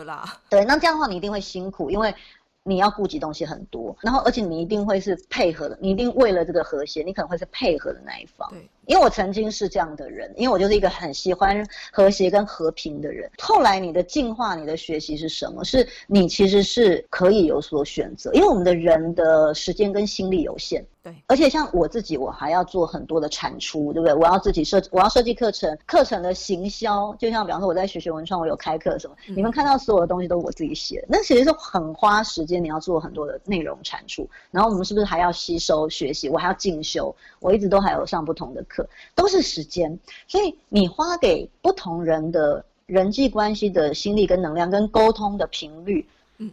[0.50, 2.14] 对，那这样的话你一定会辛苦，因为
[2.64, 8.46] 你要顾及东西很多，然后而且你一定会是配合的，你一定为了这个和谐，你可能会是配合的那一方。
[8.50, 13.30] 对，因为我曾经是这样的人，因为我就是一个很喜欢和谐跟和平的人。
[13.38, 15.64] 后来你的进化、你的学习是什么？
[15.64, 20.84] 是你其实是可以有所选择，因为我们的人的时间跟心力有限。
[21.02, 24.14] 对，而且像我自己，我还要做很多的产出，对不对？
[24.14, 34.28] 我要自己设，我要设计课程，课程的行销，就像比方说我在学学文创，我有开课什么，嗯、你们看到所有的东西都是我自己写的，那其实是很花时间，你要做很多的内容产出。
[34.50, 36.28] 然后我们是不是还要吸收学习？
[36.28, 39.98] 我还要进修，我一直都还有上不同的课，都是时间。
[40.26, 46.06] 所以你花给不同人的人际关系的心力跟能量，跟沟通的频率。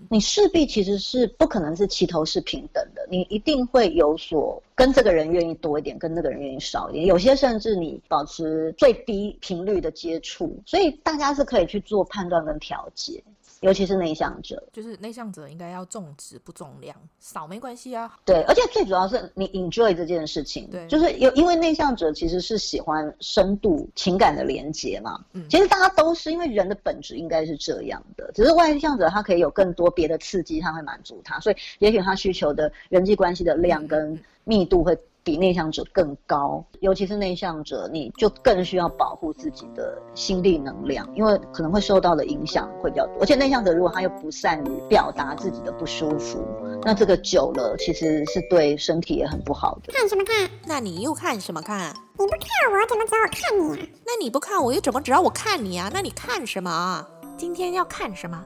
[0.10, 13.24] 你势必其实是不可能是齐头是平等的，你一定会有所跟这个人愿意多一点，跟那个人愿意少一点，有些甚至你保持最低频率的接触，所以大家是可以去做判断跟调节。
[13.62, 18.18] 尤其是内向者，就是内向者应该要重质不重量，少没关系啊。
[18.24, 25.20] 对，而且最主要是你 enjoy 这件事情，对，就是有因为内向者其实是喜欢深度情感的连接嘛。
[25.34, 34.98] 嗯，其实大家都是因为人的本质应该是这样的，只是外向者他可以有更多别的刺激，他会满足他，所以也许他需求的人际关系的量跟密度会。
[35.28, 43.18] 比内向者更高，尤其是内向者，你就更需要保护自己的心力能量，因为可能会受到的影响会比较多。
[43.20, 46.42] 而且内向者如果他又不善于表达自己的不舒服，
[46.82, 49.92] 那这个久了其实是对身体也很不好的。
[49.92, 50.50] 看什么看？
[50.66, 51.94] 那你又看什么看？
[52.18, 53.88] 你不看我怎么知道我看你啊？
[54.06, 55.92] 那你不看我又怎么知道我看你啊？
[55.94, 57.06] 那你看什么啊？
[57.36, 58.42] 今天要看什么？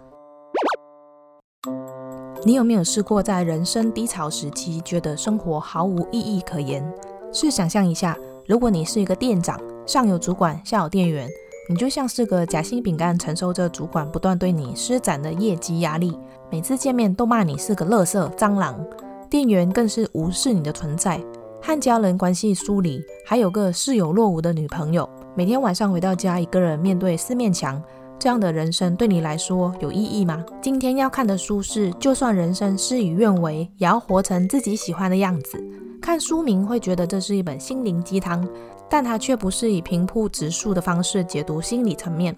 [2.44, 6.84] 你有没有试过在人生低潮时期，觉得生活毫无意义可言？
[7.32, 11.30] 试想象一下，如果你是一个店长，上有主管，下有店员，
[11.70, 16.18] 你就像是个夹心饼干，承受着主管不断对你施展的业绩压力，
[16.50, 18.84] 每次见面都骂你是个垃圾蟑螂，
[19.30, 21.24] 店员更是无视你的存在，
[21.62, 27.80] 和家人关系疏离，还有个似有若无的女朋友，每天晚上回到家，一个人面对四面墙。
[28.22, 30.46] 这样的人生对你来说有意义吗？
[30.62, 35.58] 今天要看的书是，就算人生事与愿违，也要活成自己喜欢的样子。
[36.00, 38.48] 看书名会觉得这是一本心灵鸡汤，
[38.88, 42.38] 但它却不是以平铺直述的方式解读心理层面，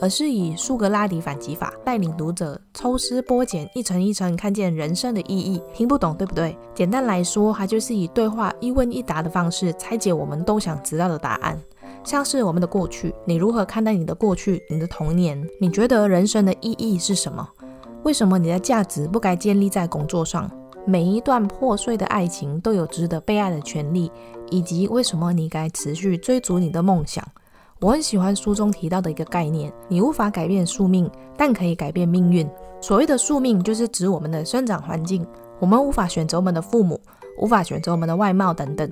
[0.00, 5.60] 而是以苏格拉底反击法带领读者抽丝剥茧，一层一层看见人生的意义。
[5.74, 6.56] 听不懂对不对？
[6.76, 11.60] 简单来说，它就是以对话一问一答的方式拆解我们都想知道的答案。
[12.04, 14.62] 像是我们的过去，你如何看待你的过去？
[14.68, 17.48] 你的童年，你觉得人生的意义是什么？
[18.02, 20.50] 为什么你的价值不该建立在工作上？
[20.86, 24.12] 每一段破碎的爱情都有值得被爱的权利，
[24.50, 27.26] 以及为什么你该持续追逐你的梦想？
[27.80, 32.46] 我很喜欢书中提到的一个概念：你无法改变宿命，但可以改变命运。
[32.82, 35.26] 所谓的宿命，就是指我们的生长环境，
[35.58, 37.00] 我们无法选择我们的父母，
[37.38, 38.90] 无法选择我们的外貌等等。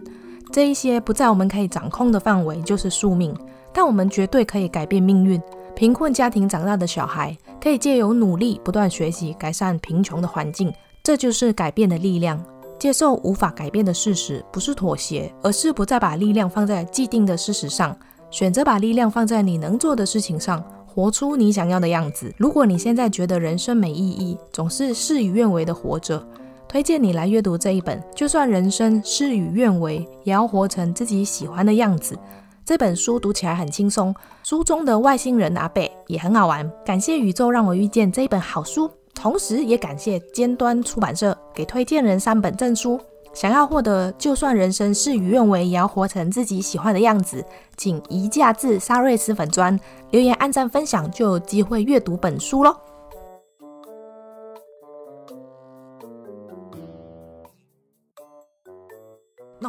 [0.53, 3.35] 这一些不在我们可以掌控的范围，就是宿命。
[3.73, 5.41] 但我们绝对可以改变命运。
[5.75, 10.71] 贫困家庭长大的小孩，可以借由努力不断学习，改善贫穷的环境。
[11.03, 12.39] 这就是改变的力量。
[12.79, 17.97] 接受无法改变的事实，不是妥协，而是不再把力量放在既定的事实上，
[18.31, 22.31] 选择把力量放在你能做的事情上，活出你想要的样子。
[22.37, 26.23] 如果你现在觉得人生没意义，总是事与愿违的活着。
[26.73, 32.19] 推荐你来阅读这一本，就算人生事与愿违，也要活成自己喜欢的样子。
[32.65, 36.67] 这本书读起来很轻松，书中的外星人阿贝也很好玩。
[36.83, 42.99] 感谢宇宙让我遇见这一本好书，同时也感谢尖端出版社给推荐人三本赠书。
[43.35, 47.45] 想要获得就算人生事与愿违，也要活成自己喜欢的样子，
[47.77, 49.79] 请移驾至沙瑞斯粉砖
[50.11, 52.75] 留言、按赞、分享，就有机会阅读本书喽。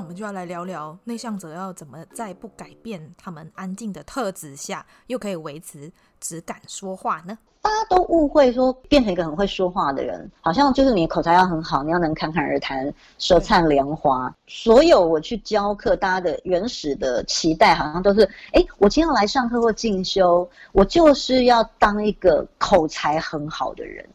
[0.03, 5.89] 我们就要来聊聊内向者要怎么在不改变他们安静的特质下，又可以维持
[6.19, 7.37] 只敢说话呢？
[7.61, 14.35] 大家都误会说变成一个很会说话的人，好像就是你口才要很好，你要能侃侃而谈、舌灿莲花。
[14.45, 24.05] 所有我去教课，大家的原始的期待好像都是：哎，我今天要来上课或进修，我就是要当一个口才很好的人。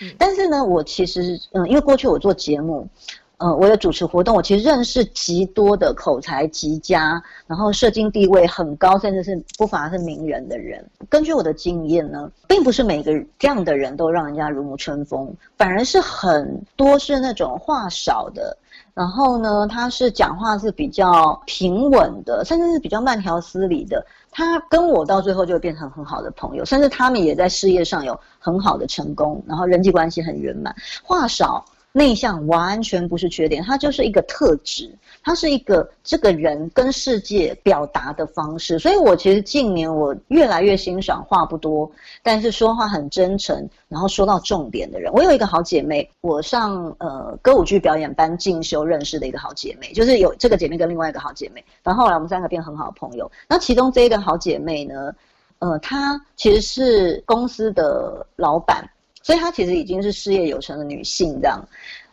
[0.00, 2.88] 嗯、但是呢，我其实嗯，因为过去我做节目。
[3.38, 10.88] 呃，我有主持活动，我其实认识极多的口才极佳，然后社经地位很高，甚至是不乏是名人的人。
[11.08, 18.56] 根据我的经验呢，并不是每个这样的人都让人家如沐春风，反而是很多是那种话少的，
[18.94, 24.06] 然后呢，他是讲话是比较平稳的，甚至是比较慢条斯理的。
[24.30, 30.72] 他跟我到最后就会变成很好的朋友，甚至他们也在事业上有很好的成功，然后人际关系很圆满。
[31.02, 31.64] 话少。
[31.96, 34.90] 内向完全不是缺点，它就是一个特质，
[35.22, 38.80] 它是一个这个人跟世界表达的方式。
[38.80, 41.88] 所以我其实近年我越来越欣赏话不多，
[42.20, 43.56] 但是说话很真诚，
[43.88, 45.12] 然后说到重点的人。
[45.12, 53.30] 我有一个好姐妹，我上呃歌舞剧表演班进修认识的一个好姐妹，就是有这个姐妹跟另外一个好姐妹，然后后来我们三个变很好的朋友。
[53.48, 55.14] 那其中这一个好姐妹呢，
[55.60, 58.84] 呃，她其实是公司的老板。
[59.24, 61.66] 所以她其实已经是事业有成的女性，这样，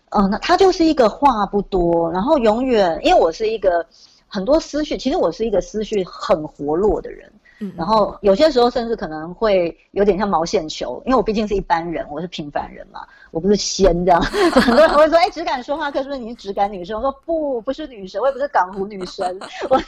[0.10, 3.86] 嗯、呃，那她就是一个话不多，然后永远，因为我是一个
[4.28, 7.32] 很多思绪，其实我是一个思绪很活络的人。
[7.78, 14.22] 然后有些时候甚至可能会有点像毛线球，因为我毕竟是一般人，我是平凡人嘛，我不是仙这样。
[14.22, 19.82] 很多人会说：“哎，只敢说话课是不是你是质感女生？”我说：“不，不是女神，我也不是港湖女神， 我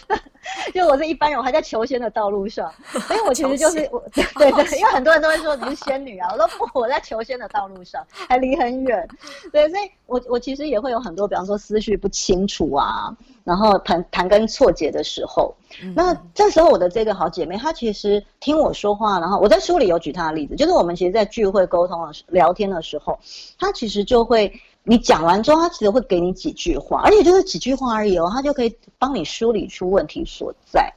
[0.74, 2.72] 就我是一般人，我还在求仙的道路上。
[3.08, 9.08] 所以我其实就是我，对对，因为很多人都会说你是仙女啊，我说不，我在求仙的道路上，还离很远。
[9.52, 15.54] 对，所以我我其实也会有很多，比方说思绪不清楚啊。”然后谈谈根错节的时候，
[15.94, 23.20] 那这时候我的这个好姐妹，她其实听我说话，然后我在书里有举她的例子，就是我们其实，在聚会沟通的聊天的时候，
[23.58, 24.52] 她其实就会，
[24.84, 30.92] 你讲完之后，他其实会给你几句话，而且就是几句话而已哦，他就可以帮你梳理出问题所在。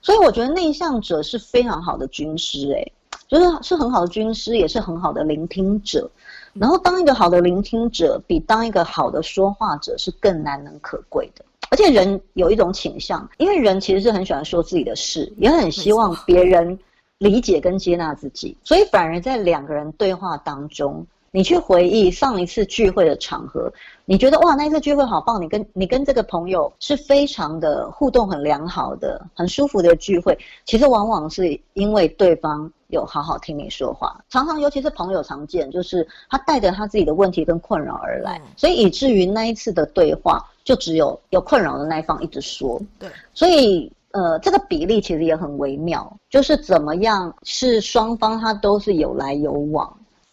[0.00, 2.92] 所以我觉得内向者是非常好的军师，诶，
[3.28, 6.10] 就是是很好的军师，也是很好的聆听者。
[6.52, 11.44] 然后当一个好的聆听者，比当一个好的说话者是更难能可贵的。
[11.70, 16.76] 而且人有一种倾向，因为人其实是很喜欢说自己的事，也很希望别人
[17.18, 23.72] 理解跟接纳自己，所以反而在两个人对话当中，你去回忆上一次聚会的场合，
[24.04, 40.46] 你觉得哇，那一次聚会好棒，你跟你跟这个朋友是非常的互动很良好的，很舒服的聚会，其实往往是因为对方有好好听你说话，常常尤其是朋友常见，就是他带着他自己的问题跟困扰而来，所以以至于那一次的对话。
[40.64, 49.92] 就只有有困扰的那一方一直说，对，所以呃，这个比例其实也很微妙，就是怎么样是双方他都是有来有往。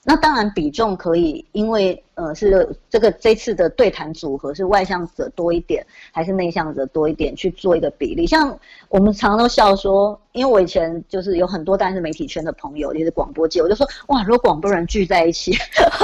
[0.10, 8.26] 那当然比重可以，因为呃是这个这次的对谈组合是外向者多一点，还是内向者多一点去做一个比例。
[8.26, 8.58] 像
[8.88, 15.56] 我们常常都笑说，因为我以前就是有很多但是媒体圈的朋友，也是广播界，我就说哇，如果广播人聚在一起，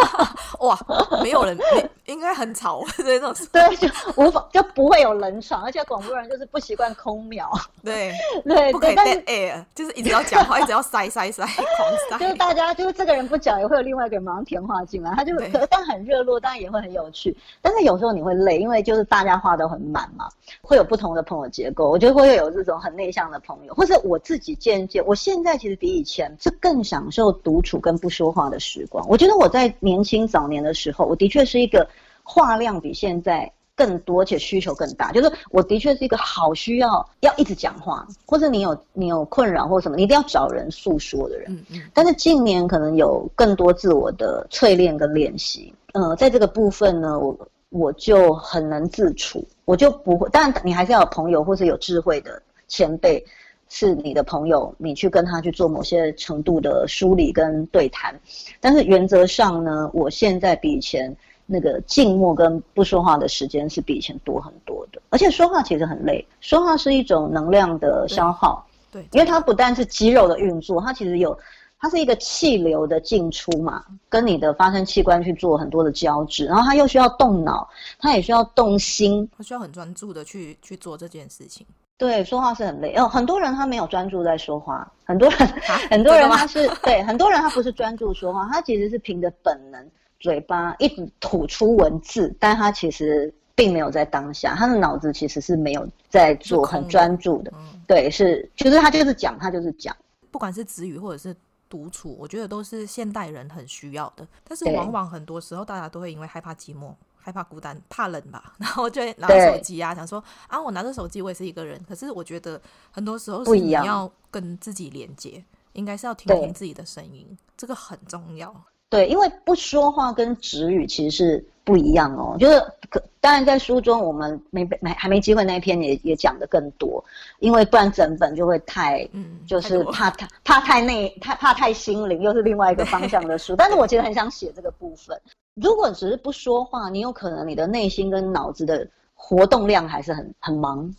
[0.62, 0.78] 哇，
[1.24, 1.58] 没有人。
[2.06, 7.50] 应该很吵， 这种对，就无法就不会有冷场，而且广播人就是不习惯空秒，
[7.84, 8.12] 对
[8.46, 12.18] 对，不可以 dead air，就是一直要讲话，一直要塞塞塞，狂塞。
[12.20, 17.36] 就是大家就是这个人不讲，也会有另外一个人马上填话进来，他就可但很热络，当然也会很有趣。
[17.62, 20.30] 但是有时候你会累，因为就是大家话都很满嘛，
[20.62, 21.90] 会有不同的朋友结构。
[21.90, 29.04] 我觉得会有这种很内向的朋友，或是我自己渐渐，我现在其实比以前是更享受独处跟不说话的时光。
[29.10, 31.88] 我觉得我在年轻早年的时候，我的确是一个。
[32.26, 35.12] 话量比现在更多，且需求更大。
[35.12, 41.52] 就是我的确是一个好需要要一直讲话，或者你有你有困扰或什么，你一定要找人诉说的人。
[41.52, 41.82] 嗯嗯。
[41.94, 45.74] 但是近年可能有更多自我的淬炼跟练习。
[45.94, 47.38] 呃，在这个部分呢，我
[47.70, 50.28] 我就很能自处，我就不会。
[50.30, 53.24] 当然，你还是要有朋友或是有智慧的前辈
[53.68, 58.18] 是你的朋友，你去跟他去做某些程度的梳理跟对谈。
[58.62, 61.14] 但是原则上呢，我现在比以前。
[61.48, 71.38] 那个静默跟不说话的时间是比以前多很多的，而且说话其实很累，说话是一种能量的消耗，对，对，因为它不但是肌肉的运作，它其实有，
[71.80, 77.70] 它是一个气流的进出嘛，跟你的发声器官去做很多的交织，然后它又需要动脑，
[78.00, 81.66] 它也需要动心，它需要很专注的去去做这件事情。
[81.98, 85.48] 对，说话是很累哦，很多人他没有专注在说话，很多人，
[85.90, 89.88] 很多人他是对，很多人他不是专注说话，他其实是凭着本能。
[90.20, 97.52] 嘴巴一直吐出文字，但他其实并没有在当下，他的脑子其实是没有在做很专注的。
[97.56, 99.96] 嗯、对，是，其实他就是讲，他就是讲，
[100.32, 101.36] 不管是子语或者是
[101.70, 104.28] 独处，我觉得都是现代人很需要的。
[104.44, 111.82] 但是往往很多时候，大家都会因为害怕寂寞、害怕孤单、怕冷吧， 然后就拿着手机啊，想说啊，我拿着手机，我也是一个人。
[111.88, 112.62] 可是我觉得
[112.92, 115.44] 很多时候是你要跟自己连接，
[115.74, 118.54] 应该是要听听自己的声音，这个很重要。
[118.90, 122.38] 对，因为不说话跟止语其实是不一样哦。
[122.40, 122.60] 就是
[122.90, 127.04] 可当然在书中我们没没还没机会那一篇也也讲的更多，
[127.40, 133.56] 因为不然整本就会太嗯，就是怕太怕太内太怕太心灵，又是另外一个方向的书。
[133.58, 135.20] 但是我其实很想写这个部分。
[135.56, 140.94] 如果只是不说话，你有可能你的内心跟脑子的活动量还是很很忙，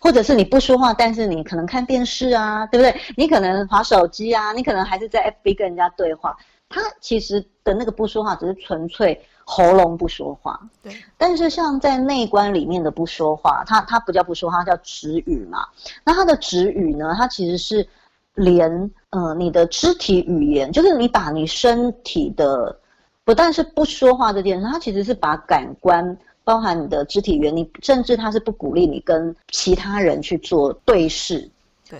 [0.00, 3.00] 或者是你不说话，但是你可能看电视啊，对不对？
[3.16, 6.36] 你可能划手机啊，你可能还是在 FB 跟人家对话。
[6.68, 10.60] 它其实的那个不说话，只是纯粹喉咙不说话。
[10.82, 10.92] 对。
[11.16, 15.66] 但是像在内观里面的不说话，他他不叫不说话，它叫止语嘛。
[16.04, 17.86] 那他的止语呢，他其实是
[18.34, 22.78] 连呃你的肢体语言，就是你把你身体的
[23.24, 26.16] 不但是不说话这件事，他其实是把感官。
[26.44, 31.50] 包含你的肢体语言，你甚至他是不鼓励你跟其他人去做对视，对，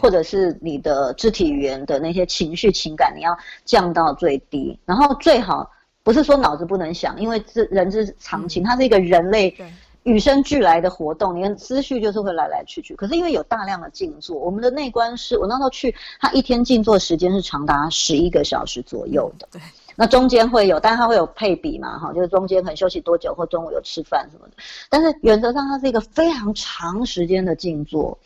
[0.00, 4.78] 或者是你的肢体语言的那些情绪情感，你要降到最低。
[4.84, 5.70] 然后最好
[6.02, 9.54] 不是说脑子不能想，因为这人之常情，嗯，它是一个人类
[10.02, 12.94] 与生俱来的活动，你的思绪就是会来来去去。
[12.94, 19.48] 可是因为有大量的静坐，我们的内观是我那时候去，他一天静坐时间是长达十一个小时左右的。
[19.52, 19.60] 对。
[20.00, 24.52] 那中间会有，但是它会有配比嘛，哈，就是中间可能休息多久，或中午有吃饭什么的。
[24.88, 28.16] 但是原则上，它是一个非常长时间的静坐。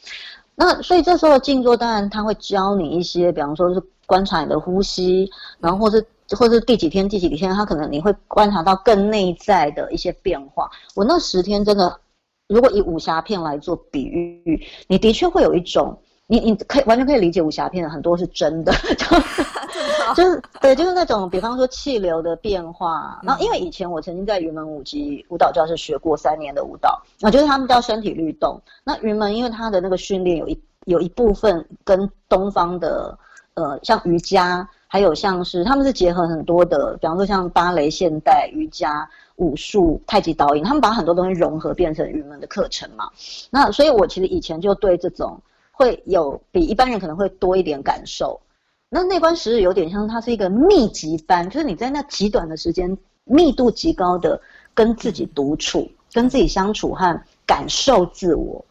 [0.54, 10.70] 那所以这时候静坐，当然他会教你一些，比方说是观察你的呼吸，然后或是或是第几天第几天，他可能你会观察到更内在的一些变化。
[10.94, 12.00] 我那十天真的，
[12.48, 15.98] 如果以武侠片来做比喻，你的确会有一种。
[16.28, 19.06] 你你可以完全可以理解武侠片很多是真的，就
[20.14, 23.20] 就是对，就是那种比方说气流的变化。
[23.22, 28.58] 然后因为以前我曾经在云门舞集舞蹈教室学过三年的舞蹈，我觉得他们叫身体律动。
[28.84, 33.18] 那云门因为他的那个训练有一有一部分跟东方的
[33.54, 39.06] 呃像瑜伽，还有像是他们是结合很多的，比方说像芭蕾、现代瑜伽、
[39.36, 43.10] 武术、太极导引，他们把很多东西融合变成云门的课程嘛。
[43.50, 45.38] 那所以我其实以前就对这种。
[45.72, 48.40] 会有比一般人可能会多一点感受，
[48.88, 54.40] 那内观时日有点像它是一个密集班，就是你在那极短的时间，密度极高的
[54.74, 58.64] 跟自己独处、跟自己相处和感受自我，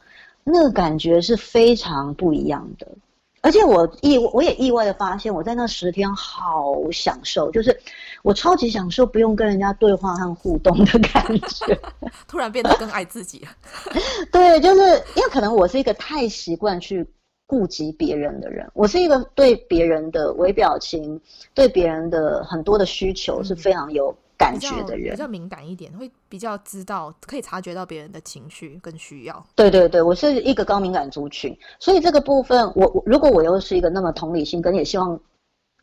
[0.43, 2.87] 那个感觉是非常不一样的。
[3.41, 7.75] 而且我意我也意外的发现，我在那十天好享受，就是
[8.21, 11.79] 我超级享受不用跟人家对话和互动的感觉，
[12.27, 13.49] 突然变得更爱自己了。
[14.31, 14.81] 对，就是
[15.15, 17.05] 因为可能我是一个太习惯去
[17.47, 21.19] 顾及别人的人，我是一个对别人的微表情、
[21.53, 24.15] 对别人的很多的需求是非常有。
[24.41, 29.45] 感觉的人比较敏感一点，会比较知道，可以察觉到别人的情绪跟需要。
[29.55, 35.19] 对对对，我是一个高敏感族群，所以这个部分，我我如果我又是一个那么同理心跟也希望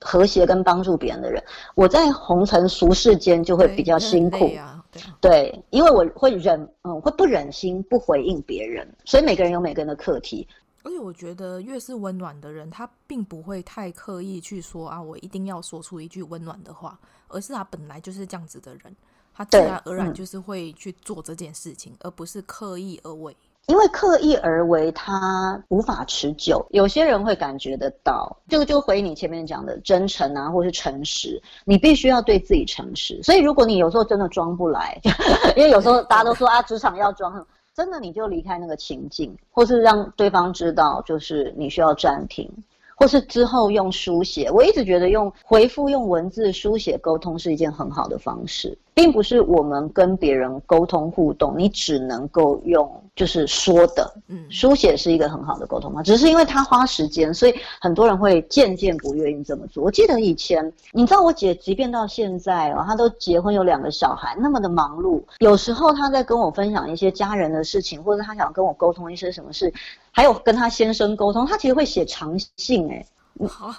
[0.01, 1.43] 和谐跟帮助别人的人，
[1.75, 4.85] 我在红尘俗世间就会比较辛苦啊。
[4.91, 10.47] 对，对，因为我会忍，嗯，会不忍心不回应别人，所以每个人有每个人的课题。
[10.85, 16.99] 而且我觉得，越是温暖的人，他并不会太刻意去说啊，我一定要说出一句温暖的话，
[17.29, 18.97] 而是他本来就是这样子的人，
[19.35, 23.37] 他自然而然就是会去做这件事情，嗯、而不是刻意而为。
[23.67, 26.67] 因为刻意而为，他无法持久。
[26.71, 33.23] 有些人会感觉得到，这个就回你前面讲的真诚啊，或是诚实，你必须要对自己诚实。
[33.23, 34.99] 所以，如果你有时候真的装不来，
[35.55, 37.47] 因为有时候大家都说啊，职场要装。
[37.75, 42.51] 真的，你就离开那个情境，或是让对方知道，就是你需要暂停，
[42.99, 44.51] 或是之后用书写。
[44.51, 48.77] 我一直觉得用回复、用文字书写沟通是一件很好的方式。
[48.99, 56.03] 并不是我们跟别人沟通互动，你只能够用就是说的，嗯，书写是一个很好的沟通嘛。
[56.03, 59.85] 只是因为他花时间，所以很多人会渐渐不愿意这么做。
[59.85, 69.73] 我记得以前，你知道我姐，即便到现在哦，她都结婚有两个小孩，那么的忙碌，有时候她在跟我分享一些家人的事情，或者她想跟我沟通一些什么事，
[70.11, 73.07] 还有跟她先生沟通，她其实会写长信，哎，
[73.47, 73.73] 好，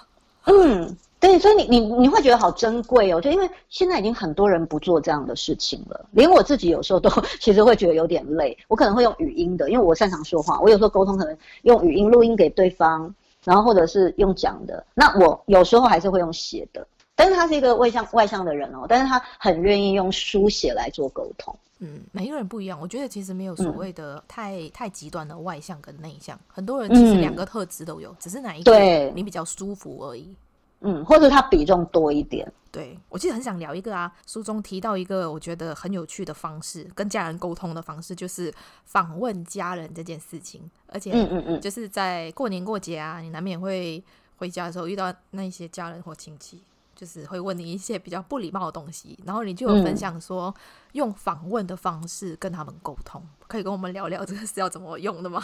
[0.46, 0.96] 嗯。
[1.20, 8.56] 对，所以你你你会觉得好珍贵哦，就因为现在已经很多人不做这样的事情了，连我自己有时候都 其实会觉得有点累。
[8.68, 13.14] 我可能会用语音的，因为我擅长说话，我有时候沟通可能用语音录音给对方，
[13.44, 14.82] 然后或者是用讲的。
[14.94, 21.54] 那我有时候还是会用写的，但是他是一个外向外向的人哦，但是他很愿意用书写来做沟通。
[21.80, 28.78] 嗯，每一个人不一样，我觉得其实没有所谓的太、嗯、太极端的外向跟内向，很多人其实两个特质都有，嗯、只是哪一个
[29.14, 30.34] 你比较舒服而已。
[30.80, 32.50] 嗯，或者他比重多一点。
[32.72, 38.52] 对，我其实很想聊一个啊，书中提到一个我觉得很有趣的方式，跟家人沟通的方式，就是
[38.84, 40.70] 访问家人这件事情。
[40.86, 44.02] 而且，嗯嗯嗯，就是在过年过节啊，你难免会
[44.36, 46.62] 回家的时候遇到那些家人或亲戚，
[46.94, 50.54] 就是会问你一些比较不礼貌的东西，然后你就有分享说，
[50.92, 55.42] 用访问的方式跟他们沟通，可以跟我们聊聊这个是要怎么用的吗？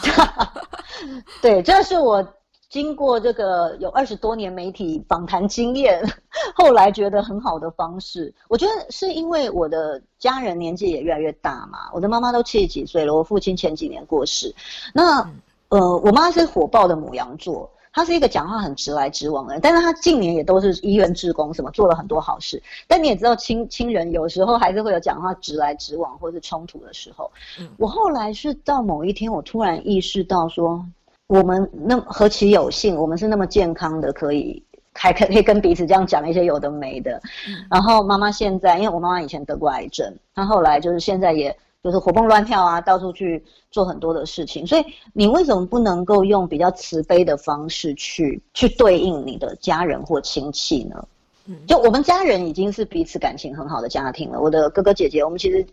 [1.43, 2.25] 对，这是我。
[2.69, 6.03] 经过这个有二十多年媒体访谈经验，
[6.55, 14.53] 后来觉得很好的方式，我觉得是因为我的家人年纪也越来越大嘛，我的妈妈都七十几岁了，我父亲前几年过世，
[14.93, 15.21] 那
[15.69, 17.69] 呃，我妈是火爆的母羊座。
[17.93, 22.61] 她是一个讲话很直来直往的人，但是她近年也都是医院志工，什么做了很多好事。
[22.87, 27.31] 但你也知道亲，亲亲人有时候还是会有讲话直来直往或是冲突的时候。
[27.59, 30.85] 嗯，我后来是到某一天，我突然意识到说，
[31.27, 34.63] 我们那何其有幸，我们是那么健康的，可以
[34.93, 37.21] 还可 可以跟彼此这样讲一些有的没的。
[37.47, 41.55] 嗯，然后妈妈现在，因为我妈妈以前得过癌症，她后来就是现在也。
[41.83, 51.07] 就是活蹦乱跳啊，到处去做很多的事情，所以你为什么不能够用比较慈悲的方式去去对应你的家人或亲戚呢？
[51.47, 54.39] 嗯，就我们家人已经是彼此感情很好的家庭了。
[54.39, 55.65] 我的哥哥姐姐，我们其实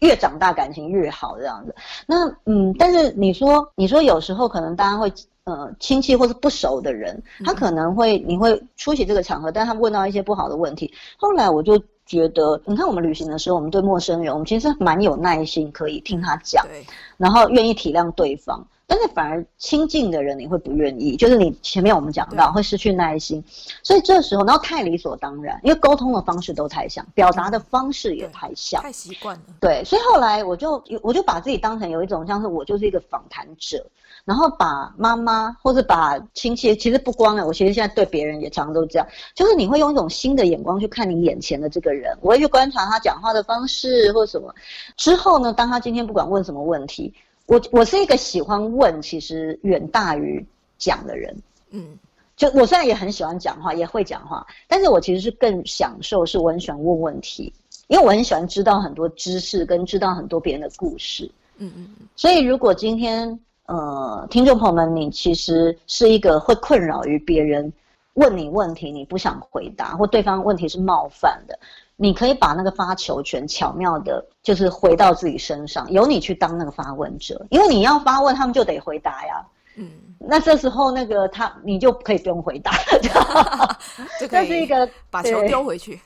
[0.00, 1.74] 越长大感情越好这样子。
[2.06, 5.12] 那嗯，但是你说你说有时候可能大家会
[5.44, 11.80] 呃亲戚或是不熟的人，他可能会你会出席这个场合，但他问到一些不好的问题，后来我就。
[12.08, 16.82] 觉得你看我们旅行的时候，我们对陌生人，我们其实蛮有耐心，可以听他讲，对，
[17.18, 18.66] 然后愿意体谅对方。
[18.88, 23.44] 但是反而亲近的人，你会不愿意，就是你前面我们讲到会失去耐心，
[23.82, 29.42] 所以这时候然后太理所当然，因为沟通的方式都太像，表达的方式也太像，太习惯了。
[29.60, 33.86] 对，所以后来我就我就把自己当成有一种像是我就是一个访谈者。
[34.24, 44.54] 然后把妈妈或者把亲戚，其实不光啊，我其实现在对别人也常常都这样，就是你会用一种新的眼光去看你眼前的这个人，我会去观察他讲话的方式或什么。
[44.98, 47.14] 之后呢，当他今天不管问什么问题，
[47.48, 50.46] 我我是一个喜欢问，其实远大于
[50.78, 51.36] 讲的人。
[51.70, 51.98] 嗯，
[52.36, 57.52] 就我虽然也很喜欢讲话，也会讲话，但是我其实是更享受，是我很喜欢问问题，
[57.88, 61.28] 因为我很喜欢知道很多知识跟知道很多别人的故事。
[61.56, 62.06] 嗯嗯嗯。
[62.14, 63.36] 所以如果今天。
[63.70, 67.70] 呃，听众朋友们，你其实是一个会困扰于别人
[68.14, 71.58] 问你问题，你不想回答，或对方问题是冒犯的，
[72.00, 79.44] 你可以把那个发球权巧妙的，就是回到自己身上，由你去当那个发问者，因为你要发问，他们就得回答呀。
[79.74, 79.90] 嗯，
[80.20, 82.70] 那这时候那个他，你就可以不用回答，
[84.20, 86.00] 这是一个把球丢回去。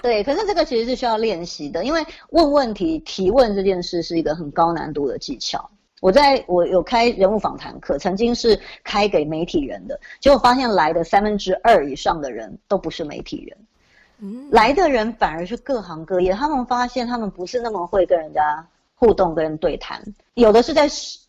[0.00, 5.68] 对，可是这个其实是需要练习的，因为问问题、提问这件事是一个很高难度的技巧。
[6.00, 13.58] 我在我有开人物访谈课，曾经是开给媒体人的，结果发现来的三分之二以上的人都不是媒体人，
[14.20, 16.32] 嗯，来的人反而是各行各业。
[16.32, 18.64] 他们发现他们不是那么会跟人家
[18.94, 20.02] 互动、跟人对谈，
[20.34, 20.88] 有的是在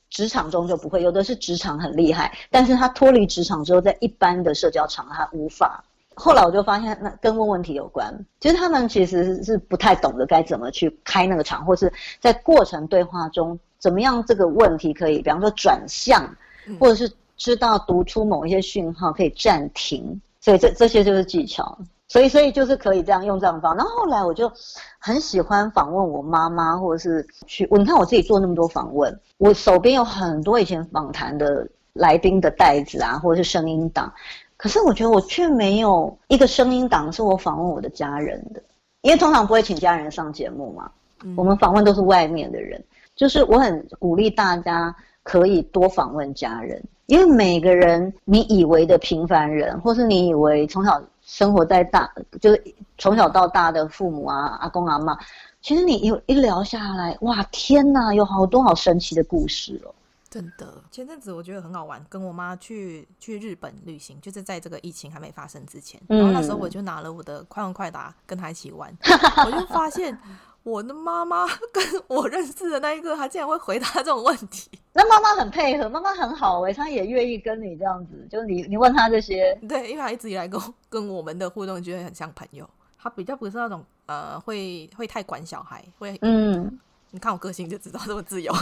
[0.09, 5.83] 职场中就不会，有的是职场很厉害，但是他脱离职场之后，在一般的社交场他无法。
[6.15, 13.57] 后来我就发现，那跟问问题有关，其实他们其实是不太懂得该怎么去开那个场，或是在过程对话中。
[13.79, 14.21] 怎么样？
[14.25, 16.29] 这个问题可以，比方说转向，
[16.77, 21.79] 或者是知道读出某一些讯号可以暂停，所以这这些就是技巧。
[22.09, 23.73] 所以所以就是可以这样用这样方。
[23.77, 24.51] 然后后来我就
[24.97, 34.11] 很喜欢访问我妈妈，或者是去我你看我自己做那么多访问，我手边有很多以前访谈的来宾的袋子啊，或者是声音档，
[34.57, 38.61] 可是我觉得我却没有一个声音档是我访问我的家人的，
[39.01, 40.91] 因为通常不会请家人上节目嘛，
[41.37, 42.83] 我们访问都是外面的人。
[43.15, 52.11] 就是我很鼓励大家可以多访问家人，因为每个人你以为的平凡人，或是你以为从小生活在大，
[52.41, 55.15] 就是从小到大的父母啊、阿公阿妈，
[55.61, 59.93] 其实你一一聊下来，哇，天哪，有好多好神奇的故事哦！
[60.27, 68.91] 真的，前阵子我觉得很好玩，跟我妈去去日本旅行，就是在这个疫情还没发生之前，然后那时候我就拿了我的快问快答跟她一起玩，
[69.45, 70.17] 我就发现。
[70.63, 74.69] 我的妈妈 跟我认识的那一个，她竟然会回答这种问题。
[74.93, 82.69] 那妈妈很配合，妈妈很好哎、欸，她也愿意跟你这样子，就是你你问她这些，对，因为她一直以来跟 跟我们的互动，觉得很像朋友。
[83.01, 86.79] 她比较不是那种呃，会会太管小孩，会嗯，
[87.11, 88.53] 你看我个性就知道这么自由，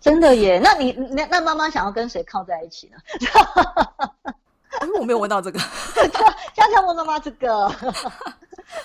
[0.00, 0.60] 真的耶。
[0.62, 2.96] 那你那那妈妈想要跟谁靠在一起呢？
[4.82, 5.58] 因为我没有问到这个，
[6.54, 7.70] 家家问妈妈这个。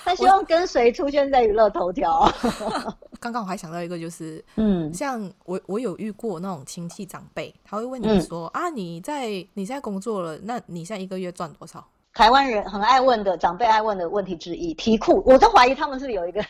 [0.04, 2.30] 他希望跟谁出现在娱乐头条？
[3.18, 11.84] 刚刚我还想到一个，就是嗯，像我我有遇过那种亲戚长辈，他会问你说、嗯、啊，你在你现在工作了，那你现在一个月赚多少？
[12.12, 16.44] 台湾人很爱问的长辈爱问的问题之一，题库，我都怀疑他们是有一个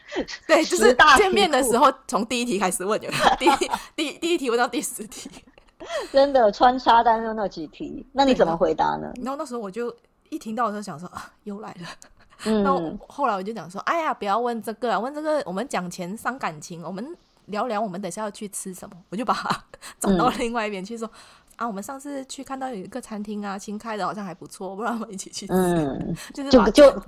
[0.46, 5.30] 对，就是见面的时候从第一题开始问，有第一第第一题问到第十题，
[6.12, 9.12] 真的穿插单就那几题，那你怎么回答呢？
[9.22, 9.94] 然后那时候我就
[10.28, 11.88] 一听到的时候想说啊，又来了。
[12.44, 17.16] 嗯， 那后来我就讲说，哎呀，不要问这个，问这个我们讲钱伤感情，我们
[17.46, 18.96] 聊聊我们等下要去吃什么。
[19.10, 19.64] 我就把它
[20.00, 21.10] 转到另外一边去说，
[21.56, 25.52] 啊，我们上次去看到有一个餐厅啊，新开的，好像还不错，不然我们一起去吃。
[25.52, 27.02] 嗯，就是就就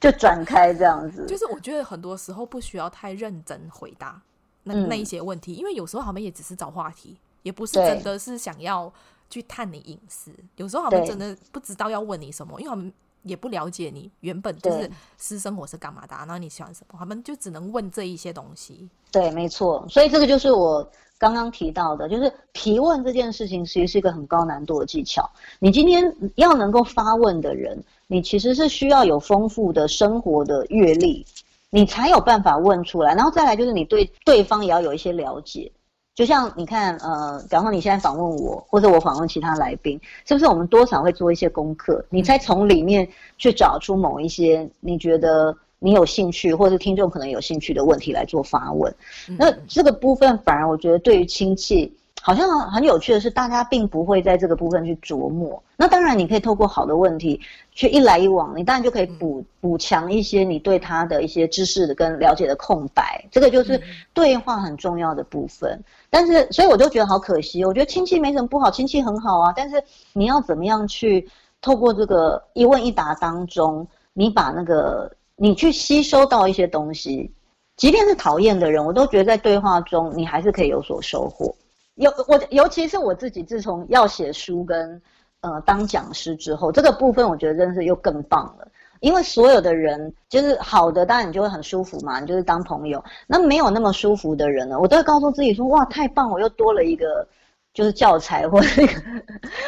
[0.00, 1.26] 就转开这样子。
[1.26, 4.20] 就是我觉得很多时候不需要太认真回答
[4.62, 7.16] 那那一些问题，因为有时候他们也只是找话题。
[7.44, 8.92] 也不是真的是想要
[9.30, 10.32] 去探你隐私。
[10.56, 12.92] 有时候他们真的不知道要问你什么，因为他们
[13.22, 18.88] 也不了解你原本就是私生活是干嘛的，然后你喜欢什么，他们就只能问这一些东西。
[19.12, 19.86] 对，没错。
[19.88, 20.86] 所以这个就是我
[21.18, 25.30] 刚刚提到的，就是提问这件事情，其实是一个很高难度的技巧。
[25.60, 31.24] 你今天要能够发问的人，你其实是需要有丰富的生活的阅历。
[31.70, 35.72] 你才有办法问出来，然后再来就是你对对方也要有一些了解。
[36.14, 42.04] 就像你看，呃，比方说你现在访问我，或者我访问其他来宾，是不是我们多少会做一些功课？
[42.08, 48.94] 你才从里面去找出某一些你觉得你有兴趣，或者是听众可能有兴趣的问题来做发问。
[49.38, 51.92] 那这个部分反而我觉得对于亲戚。
[52.22, 55.62] 好像很有趣的是，大家并不会在这个部分去琢磨。
[55.76, 57.38] 那当然，你可以透过好的问题
[57.72, 63.22] 去一来一往，你当然就可以补补强一些你对他的一些知识的跟了解的空白。
[63.30, 63.78] 这个就是
[64.14, 65.78] 对话很重要的部分。
[66.08, 67.62] 但是，所以我就觉得好可惜。
[67.62, 69.52] 我觉得亲戚没什么不好，亲戚很好啊。
[69.54, 69.82] 但是
[70.14, 71.28] 你要怎么样去
[71.60, 77.30] 透过这个一问一答当中，你把那个你去吸收到一些东西，
[77.76, 81.54] 即便是讨厌的人，我都觉得在对话中你还是可以有所收获。
[81.96, 85.00] 尤我尤其是我自己，自从要写书跟
[85.40, 88.66] 呃当讲师之后，这个部分我觉得真的是又更棒了。
[89.00, 93.04] 因为所有的人就是好的，当然你就会很舒服嘛，你就是当朋友。
[93.26, 97.26] 那没有那么舒服的人呢，我都会告诉自己说：哇，太棒，我又多了一个
[97.74, 98.92] 就是教材，或是一个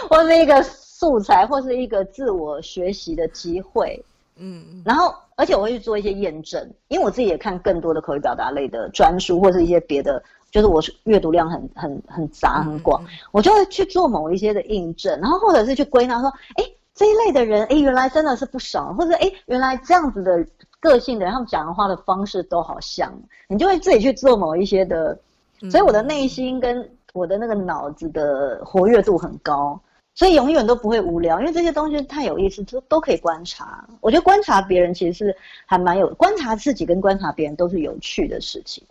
[0.08, 4.02] 或是一个素材，或是一个自我学习的机会。
[4.36, 10.22] 嗯，然后而且我会去做一些验证，因为我自己也看更多的口语表达类的专书，或是一些别的。
[10.56, 20.46] 就是我是阅读量很很很杂很广，嗯，我就会去做某一些的印证，然后或者是去归纳说，哎，这一类的人，哎，原来真的是不少，或者哎，原来这样子的
[20.80, 23.12] 个性的人，他们讲的话的方式都好像，
[23.48, 25.18] 你就会自己去做某一些的，
[25.70, 29.78] 所以我的内心跟我的那个脑子的活跃度很高，
[30.14, 33.86] 所以永远都不会无聊，因为这些东西太有意思，都都可以观察。
[34.00, 35.36] 我觉得观察别人其实是
[35.66, 38.82] 还蛮有，观察自己跟观察别人都是有趣的事情。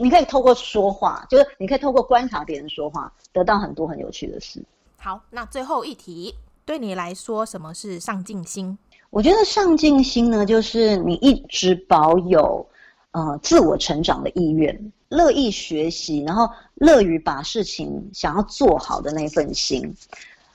[0.00, 4.60] 你可以透过说话，就是你可以透过观察别人说话，得到很多很有趣的事。
[4.96, 8.76] 好，那最后一题，对你来说，什么是上进心？
[9.10, 12.66] 我觉得上进心呢，就是你一直保有
[13.12, 19.94] 呃自我成长的意愿，乐意学习，然后乐于把事情想要做好的那份心。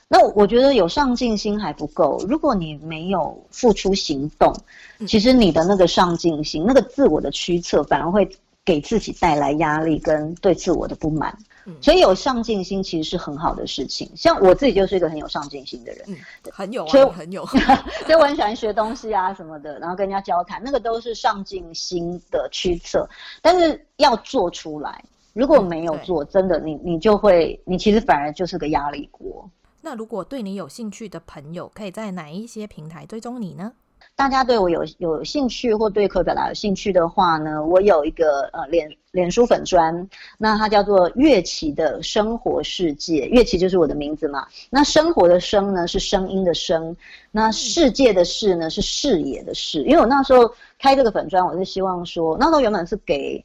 [0.06, 4.54] 那我觉得有上进心还不够，如果你没有付出行动，
[5.06, 8.28] 其实你的那个上进心，那个自我的驱策，反而会。
[8.64, 11.36] 给自己带来压力跟对自我的不满，
[11.66, 14.10] 嗯，所以有上进心其实是很好的事情。
[14.16, 16.16] 像我自己就是一个很有上进心的人，嗯，
[16.50, 17.44] 很有啊，所以很有，
[18.06, 23.06] 所以我很喜欢学东西啊什么的，然后跟人家交谈，那个都是上进心的驱策。
[23.42, 25.04] 但是要做出来，
[25.34, 29.48] 如果没有做，嗯，真的你你就会，你其实反而就是个压力锅。
[29.82, 33.72] 那如果对你有兴趣的朋友，可以在哪一些平台追踪你呢？
[34.16, 40.08] 大家对我有有兴趣或对口表达有兴趣的话呢，我有一个呃脸脸书粉砖，
[40.38, 44.46] 那它叫做乐器的生活世界，乐器就是我的名字嘛。
[44.70, 46.96] 那生活的生呢是声音的声，
[47.32, 49.82] 那世界的视呢是视野的视。
[49.82, 50.48] 因为我那时候
[50.78, 53.44] 开这个粉砖，我是希望说，那时候原本是给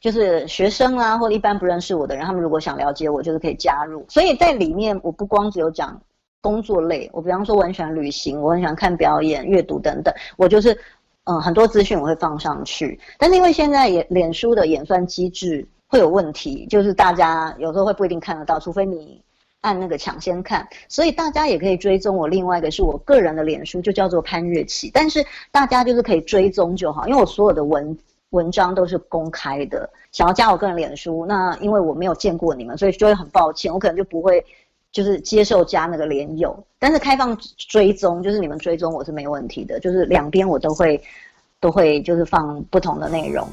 [0.00, 4.06] 就是学生啊或一般不认识我的人，他们如果想了解我，就是可以加入。
[4.08, 6.00] 所以在里面，我不光只有讲。
[6.46, 10.78] 工作类，我比方说我很喜欢旅行，我很喜欢看表演、阅读等等，我就是
[11.24, 12.96] 嗯、很多资讯我会放上去。
[13.18, 19.20] 但是因为现在也脸书的演算机制会有问题，就是大家有时候会不一定看得到，除非你
[19.62, 20.64] 按那个抢先看。
[20.88, 22.28] 所以大家也可以追踪我。
[22.28, 25.18] 另外一个是我个人的脸书，就叫做潘月琪，但是
[25.50, 27.98] 大家就是可以追踪就好，因为我所有的文
[28.30, 29.90] 文章都是公开的。
[30.12, 34.44] 想要加我个人脸书，那因为我没有见过你们，所以就会很抱歉，我可能就不会。
[34.92, 37.36] 就是接受加那个连友，但是开放
[37.68, 41.02] 追踪，就是你们追踪我是没问题的，就是两边我都会
[41.60, 43.46] 都会就是放不同的内容。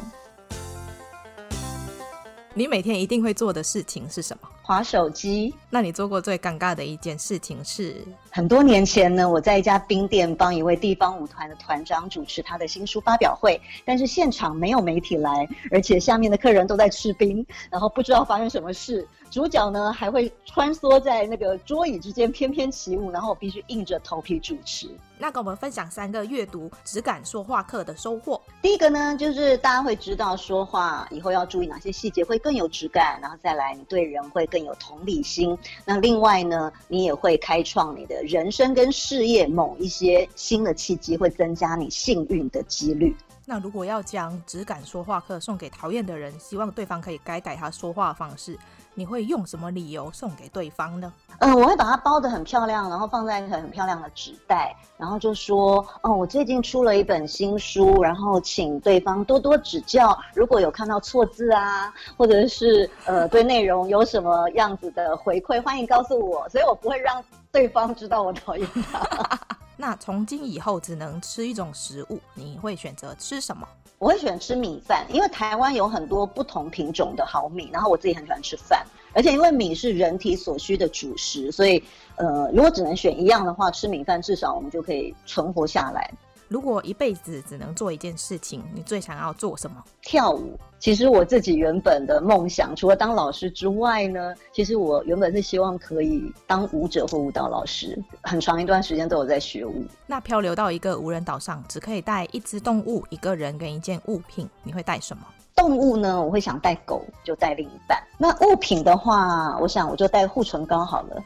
[2.54, 4.48] 你每天一定会做的事情是什么？
[4.62, 5.54] 划手机。
[5.70, 7.96] 那你做过最尴尬的一件事情是？
[8.36, 19.08] 很多年前呢，我在一家冰店帮一位地方舞团的团长主持他的新书发表会，但是现场没有媒体来，而且下面的客人都在吃冰，然后不知道发生什么事。
[19.30, 24.90] 主角呢还会穿梭在那个桌椅之间翩翩起舞，然后我必须硬着头皮主持。
[25.20, 28.42] 那跟我们分享三个阅读质感说话课的收获。
[28.64, 35.56] 第一个呢，就是大家会知道说话以后要注意哪些细节会更有质感，然后再来你对人会更有同理心。
[35.86, 43.16] 那另外呢，你也会开创你的人生跟事业某一些新的契机，会增加你幸运的几率。
[43.46, 48.58] 那如果要将只敢说话课送给讨厌的人，希望对方可以改改他说话方式，
[48.96, 51.12] 你会用什么理由送给对方呢？
[51.40, 60.18] 嗯，我会把它包得很漂亮，然后放在一个很漂亮的纸袋，然后就说：哦，我最近出了一本新书，然后请对方多多指教。
[60.34, 66.48] 如果有看到错字啊，或者是呃对内容有什么样子的回馈，欢迎告诉我。
[66.50, 69.40] 所以我不会让对方知道我讨厌他。
[69.76, 73.68] 那从今以后只能吃一种食物，你会选择吃什么？
[74.04, 81.82] 我会选吃米饭，因为台湾有很多不同品种的好米，然后我自己很喜欢吃饭，而且因为米是人体所需的主食，所以
[82.18, 86.12] 呃，如果只能选一样的话，吃米饭至少我们就可以存活下来。
[86.48, 89.84] 如果一辈子只能做一件事情，你最想要做什么？
[90.02, 90.60] 跳舞。
[90.80, 99.86] 其实我自己原本的梦想，除了当老师之外呢，其实我原本是希望可以当舞者或舞蹈老师，很长一段时间都有在学舞。
[100.06, 105.24] 那漂流到一个无人岛上，只可以带一只动物、一个人跟一件物品，你会带什么？
[105.64, 107.98] 动物呢，我会想带狗，就带另一半。
[108.18, 111.24] 那物品的话，我想我就带护唇膏好了。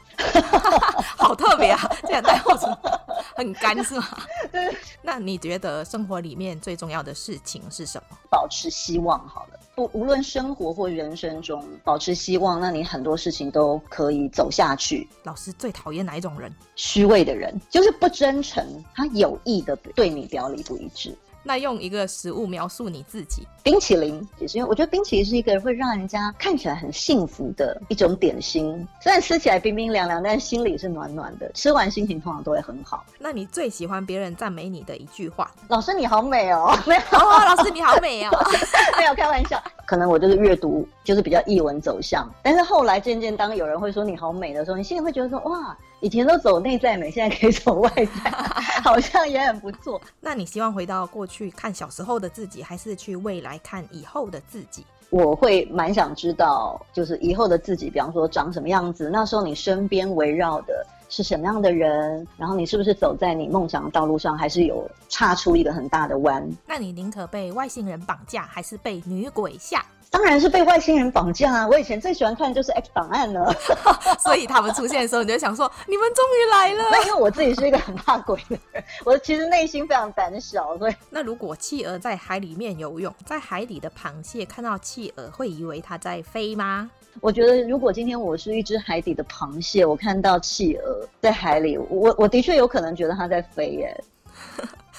[1.18, 3.00] 好特别啊， 这样带护唇膏
[3.34, 4.06] 很干是吗？
[4.52, 4.72] 对。
[5.02, 8.16] 那你觉得生活里面最重要的事情是什么？
[8.30, 9.58] 保持希望好了。
[9.74, 15.08] 不，无论生活或人生中，保持希望，那你很多事情都可以走下去。
[15.24, 16.54] 老师最讨厌哪一种人？
[16.76, 18.64] 虚伪的人，就是不真诚，
[18.94, 21.12] 他有意的对你表里不一致。
[21.48, 31.50] 那用一个食物描述你自己，冰淇淋也是因为我觉得冰淇淋是一个会让人家看起来很幸福的一种点心，虽然吃起来冰冰凉凉，但心里是暖暖的。
[31.54, 33.02] 吃完心情通常都会很好。
[33.18, 35.50] 那你最喜欢别人赞美你的一句话？
[35.68, 36.78] 老师你好美哦！
[36.86, 38.30] 没有，哦，老师你好美哦！
[38.98, 45.74] 没有开玩笑，可能我就是阅读就是比较译文走向，但是后来渐渐当有人会说你好美的时候，你心里会觉得说哇。
[46.00, 48.30] 以前都走内在美，现在可以走外在，
[48.84, 50.00] 好像也很不错。
[50.20, 54.84] 那你希望回到过去看小时候的自己，还是去未来看以后的自己？
[55.10, 66.46] 我会蛮想知道，就是以后的自己，比方说长什么样子，那时候你身边围绕的是什么样的人，然后你是不是走在你梦想的道路上，还是有岔出一个很大的弯？
[66.66, 69.82] 那你宁可被外星人绑架，还是被女鬼吓？
[70.10, 71.68] 当然是被外星人绑架啊！
[71.68, 73.54] 我以前最喜欢看的就是 X 档案了，
[74.18, 76.88] 所以他们出现的时候，你就想说：你们终于来了。
[76.90, 80.76] 那因为我自己是一个很怕鬼的人，我其实内心非常胆小。
[80.78, 86.90] 所以， 那如果企鹅在海里面游泳，在海底的螃蟹看到企鹅，会以为它在飞吗？
[87.20, 94.04] 我觉得，如果今天我是一只海底的螃蟹，我看到企鹅在海里，我我的确有可能觉得它在飞耶。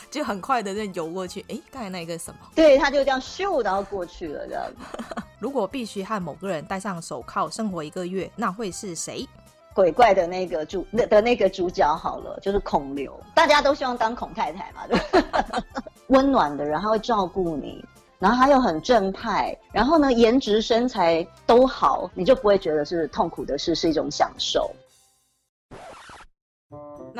[0.09, 2.39] 就很快的就游过去，哎，刚才那个什么？
[2.55, 4.97] 对，他就这样咻，然后过去了，这样子。
[5.39, 9.27] 如果必须和某个人戴上手铐生活一个月，那会是谁？
[9.73, 13.17] 鬼怪的那个主那的那个主角好了，就是孔刘。
[13.33, 15.63] 大家都希望当孔太太嘛，对吧？
[16.07, 17.85] 温暖的人，他会照顾你，
[18.17, 24.69] 然后他又很正派，然后呢，颜值身材都好，你就不会觉得是痛苦的事，是一种享受。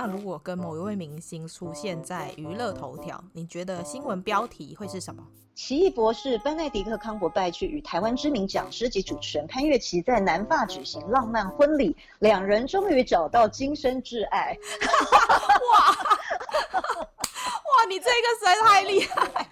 [0.02, 5.22] 那如果跟某一位明星出现在娱乐头条，你觉得新闻标题会是什么？
[5.54, 14.58] 奇异博士班奈迪克康伯拜去与台湾知名讲师及主持人潘越琪在南法举行浪漫婚礼，两人终于找到今生挚爱。
[15.70, 15.90] 哇
[17.04, 19.50] 哇，你这个实在太厉害！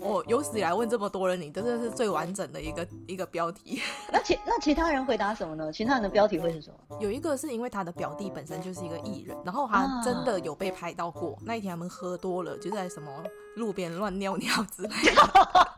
[0.00, 3.80] 我有史以来问这么多人，你真的是最完整的一个一个标题。
[4.10, 5.72] 那其那其他人回答什么呢？
[5.72, 6.96] 其他人的标题会是什么？
[7.00, 11.32] 有一个是因为他的表弟本身就是一个艺人，然后他真的有被拍到过。
[11.32, 13.10] 啊、那一天他们喝多了，就在什么
[13.56, 15.70] 路边乱尿尿之类的。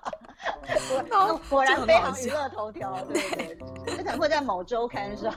[1.08, 3.58] 果果然非常娱乐头条， 对不对？
[3.96, 5.34] 这可能会在某周刊上，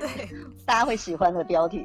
[0.00, 0.28] 对
[0.64, 1.84] 大家会喜欢的标题。